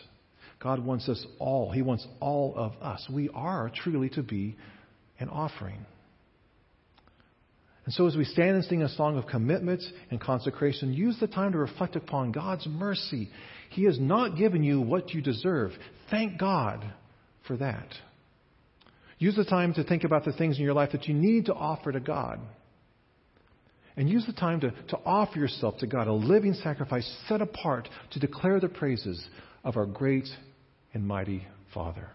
God 0.63 0.85
wants 0.85 1.09
us 1.09 1.25
all. 1.39 1.73
He 1.73 1.83
wants 1.83 2.07
all 2.21 2.55
of 2.57 2.73
us. 2.81 3.05
We 3.13 3.29
are 3.35 3.71
truly 3.75 4.09
to 4.11 4.23
be 4.23 4.57
an 5.19 5.29
offering. 5.29 5.85
And 7.85 7.93
so, 7.93 8.07
as 8.07 8.15
we 8.15 8.25
stand 8.25 8.55
and 8.55 8.65
sing 8.65 8.83
a 8.83 8.89
song 8.89 9.19
of 9.19 9.27
commitment 9.27 9.83
and 10.11 10.21
consecration, 10.21 10.93
use 10.93 11.19
the 11.19 11.27
time 11.27 11.53
to 11.53 11.59
reflect 11.59 11.97
upon 11.97 12.31
God's 12.31 12.67
mercy. 12.69 13.29
He 13.71 13.85
has 13.85 13.99
not 13.99 14.37
given 14.37 14.63
you 14.63 14.81
what 14.81 15.11
you 15.11 15.21
deserve. 15.21 15.73
Thank 16.11 16.39
God 16.39 16.85
for 17.49 17.57
that. 17.57 17.89
Use 19.19 19.35
the 19.35 19.45
time 19.45 19.75
to 19.75 19.83
think 19.83 20.05
about 20.05 20.25
the 20.25 20.33
things 20.33 20.59
in 20.59 20.65
your 20.65 20.75
life 20.75 20.93
that 20.93 21.09
you 21.09 21.15
need 21.15 21.47
to 21.47 21.55
offer 21.55 21.91
to 21.91 22.01
God. 22.01 22.39
And 23.97 24.09
use 24.09 24.25
the 24.27 24.33
time 24.33 24.61
to, 24.61 24.71
to 24.71 24.99
offer 25.05 25.39
yourself 25.39 25.79
to 25.79 25.87
God, 25.87 26.07
a 26.07 26.13
living 26.13 26.55
sacrifice 26.55 27.09
set 27.29 27.43
apart 27.43 27.89
to 28.13 28.21
declare 28.21 28.61
the 28.61 28.69
praises 28.69 29.23
of 29.65 29.77
our 29.77 29.87
great 29.87 30.29
and 30.93 31.07
mighty 31.07 31.47
Father. 31.73 32.09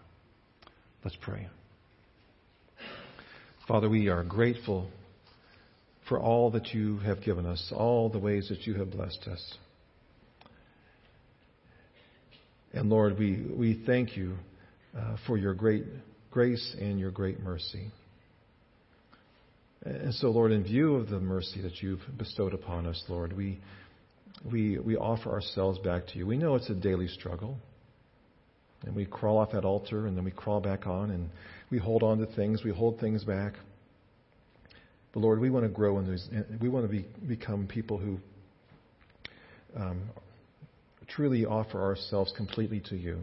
Let's 1.04 1.16
pray. 1.20 1.48
Father, 3.66 3.88
we 3.88 4.08
are 4.08 4.24
grateful 4.24 4.88
for 6.08 6.18
all 6.18 6.50
that 6.52 6.68
you 6.68 6.98
have 6.98 7.22
given 7.22 7.44
us, 7.44 7.72
all 7.74 8.08
the 8.08 8.18
ways 8.18 8.48
that 8.48 8.66
you 8.66 8.74
have 8.74 8.90
blessed 8.90 9.28
us. 9.30 9.54
And 12.72 12.88
Lord, 12.88 13.18
we, 13.18 13.44
we 13.54 13.82
thank 13.86 14.16
you 14.16 14.36
uh, 14.96 15.16
for 15.26 15.36
your 15.36 15.54
great 15.54 15.84
grace 16.30 16.76
and 16.80 16.98
your 16.98 17.10
great 17.10 17.40
mercy. 17.40 17.90
And 19.82 20.14
so, 20.14 20.28
Lord, 20.28 20.52
in 20.52 20.64
view 20.64 20.96
of 20.96 21.08
the 21.08 21.20
mercy 21.20 21.62
that 21.62 21.82
you've 21.82 22.02
bestowed 22.16 22.52
upon 22.52 22.86
us, 22.86 23.02
Lord, 23.08 23.36
we, 23.36 23.60
we, 24.50 24.78
we 24.78 24.96
offer 24.96 25.30
ourselves 25.30 25.78
back 25.78 26.06
to 26.08 26.18
you. 26.18 26.26
We 26.26 26.36
know 26.36 26.56
it's 26.56 26.68
a 26.68 26.74
daily 26.74 27.08
struggle. 27.08 27.58
And 28.86 28.94
we 28.94 29.04
crawl 29.06 29.38
off 29.38 29.52
that 29.52 29.64
altar 29.64 30.06
and 30.06 30.16
then 30.16 30.24
we 30.24 30.30
crawl 30.30 30.60
back 30.60 30.86
on 30.86 31.10
and 31.10 31.30
we 31.70 31.78
hold 31.78 32.02
on 32.02 32.18
to 32.18 32.26
things, 32.26 32.62
we 32.64 32.70
hold 32.70 33.00
things 33.00 33.24
back. 33.24 33.54
But 35.12 35.20
Lord, 35.20 35.40
we 35.40 35.50
want 35.50 35.64
to 35.64 35.68
grow 35.70 35.98
in 35.98 36.10
these, 36.10 36.28
we 36.60 36.68
want 36.68 36.86
to 36.86 36.92
be, 36.92 37.06
become 37.26 37.66
people 37.66 37.98
who 37.98 38.18
um, 39.76 40.02
truly 41.08 41.44
offer 41.44 41.82
ourselves 41.82 42.32
completely 42.36 42.80
to 42.88 42.96
you. 42.96 43.18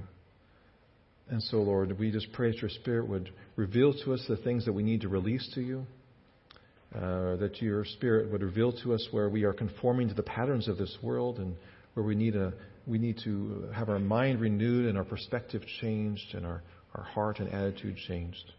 And 1.30 1.42
so, 1.42 1.58
Lord, 1.58 1.98
we 1.98 2.12
just 2.12 2.32
pray 2.34 2.52
that 2.52 2.62
your 2.62 2.70
Spirit 2.70 3.08
would 3.08 3.32
reveal 3.56 3.94
to 4.04 4.14
us 4.14 4.24
the 4.28 4.38
things 4.38 4.66
that 4.66 4.74
we 4.74 4.84
need 4.84 5.02
to 5.02 5.10
release 5.10 5.50
to 5.56 5.62
you, 5.62 5.86
uh, 6.94 7.38
that 7.38 7.62
your 7.62 7.84
Spirit 7.84 8.32
would 8.32 8.44
reveal 8.44 8.72
to 8.84 8.94
us 8.94 9.08
where 9.12 9.28
we 9.28 9.44
are 9.44 9.54
conforming 9.54 10.08
to 10.10 10.14
the 10.14 10.24
patterns 10.24 10.68
of 10.68 10.78
this 10.78 10.96
world 11.02 11.40
and 11.40 11.56
where 11.96 12.06
we 12.06 12.14
need, 12.14 12.36
a, 12.36 12.54
we 12.88 12.98
need 12.98 13.20
to 13.24 13.70
have 13.74 13.90
our 13.90 14.00
mind 14.00 14.40
renewed 14.40 14.88
and 14.88 14.98
our 14.98 15.04
perspective 15.04 15.62
changed 15.82 16.34
and 16.34 16.46
our, 16.46 16.62
our 16.94 17.04
heart 17.04 17.40
and 17.40 17.52
attitude 17.52 17.98
changed. 18.08 18.54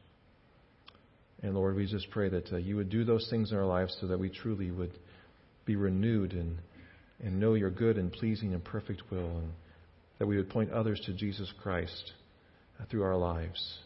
And 1.42 1.54
Lord, 1.54 1.76
we 1.76 1.86
just 1.86 2.10
pray 2.10 2.28
that 2.30 2.52
uh, 2.52 2.56
you 2.56 2.76
would 2.76 2.88
do 2.88 3.04
those 3.04 3.28
things 3.30 3.52
in 3.52 3.58
our 3.58 3.66
lives 3.66 3.96
so 4.00 4.06
that 4.06 4.18
we 4.18 4.30
truly 4.30 4.70
would 4.70 4.92
be 5.64 5.76
renewed 5.76 6.32
and, 6.32 6.58
and 7.22 7.38
know 7.38 7.54
your 7.54 7.70
good 7.70 7.98
and 7.98 8.12
pleasing 8.12 8.54
and 8.54 8.64
perfect 8.64 9.02
will, 9.10 9.38
and 9.38 9.52
that 10.18 10.26
we 10.26 10.36
would 10.36 10.48
point 10.48 10.70
others 10.70 11.00
to 11.06 11.12
Jesus 11.12 11.52
Christ 11.62 12.12
through 12.90 13.02
our 13.02 13.16
lives, 13.16 13.78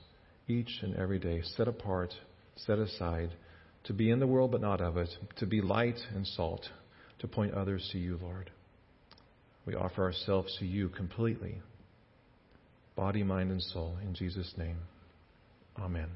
each 0.49 0.71
and 0.83 0.97
every 0.97 1.19
day, 1.19 1.43
set 1.57 1.69
apart, 1.69 2.15
set 2.57 2.79
aside, 2.79 3.31
to 3.85 3.93
be 3.93 4.11
in 4.11 4.21
the 4.21 4.27
world 4.27 4.53
but 4.53 4.61
not 4.61 4.81
of 4.81 4.97
it, 4.97 5.11
to 5.37 5.47
be 5.47 5.61
light 5.61 5.99
and 6.15 6.27
salt, 6.27 6.69
to 7.19 7.29
point 7.29 7.55
others 7.55 7.89
to 7.93 7.99
you, 7.99 8.19
Lord. 8.21 8.51
We 9.71 9.77
offer 9.77 10.03
ourselves 10.03 10.57
to 10.59 10.67
you 10.67 10.89
completely, 10.89 11.63
body, 12.97 13.23
mind, 13.23 13.53
and 13.53 13.63
soul, 13.63 13.99
in 14.03 14.15
Jesus' 14.15 14.53
name. 14.57 14.79
Amen. 15.79 16.09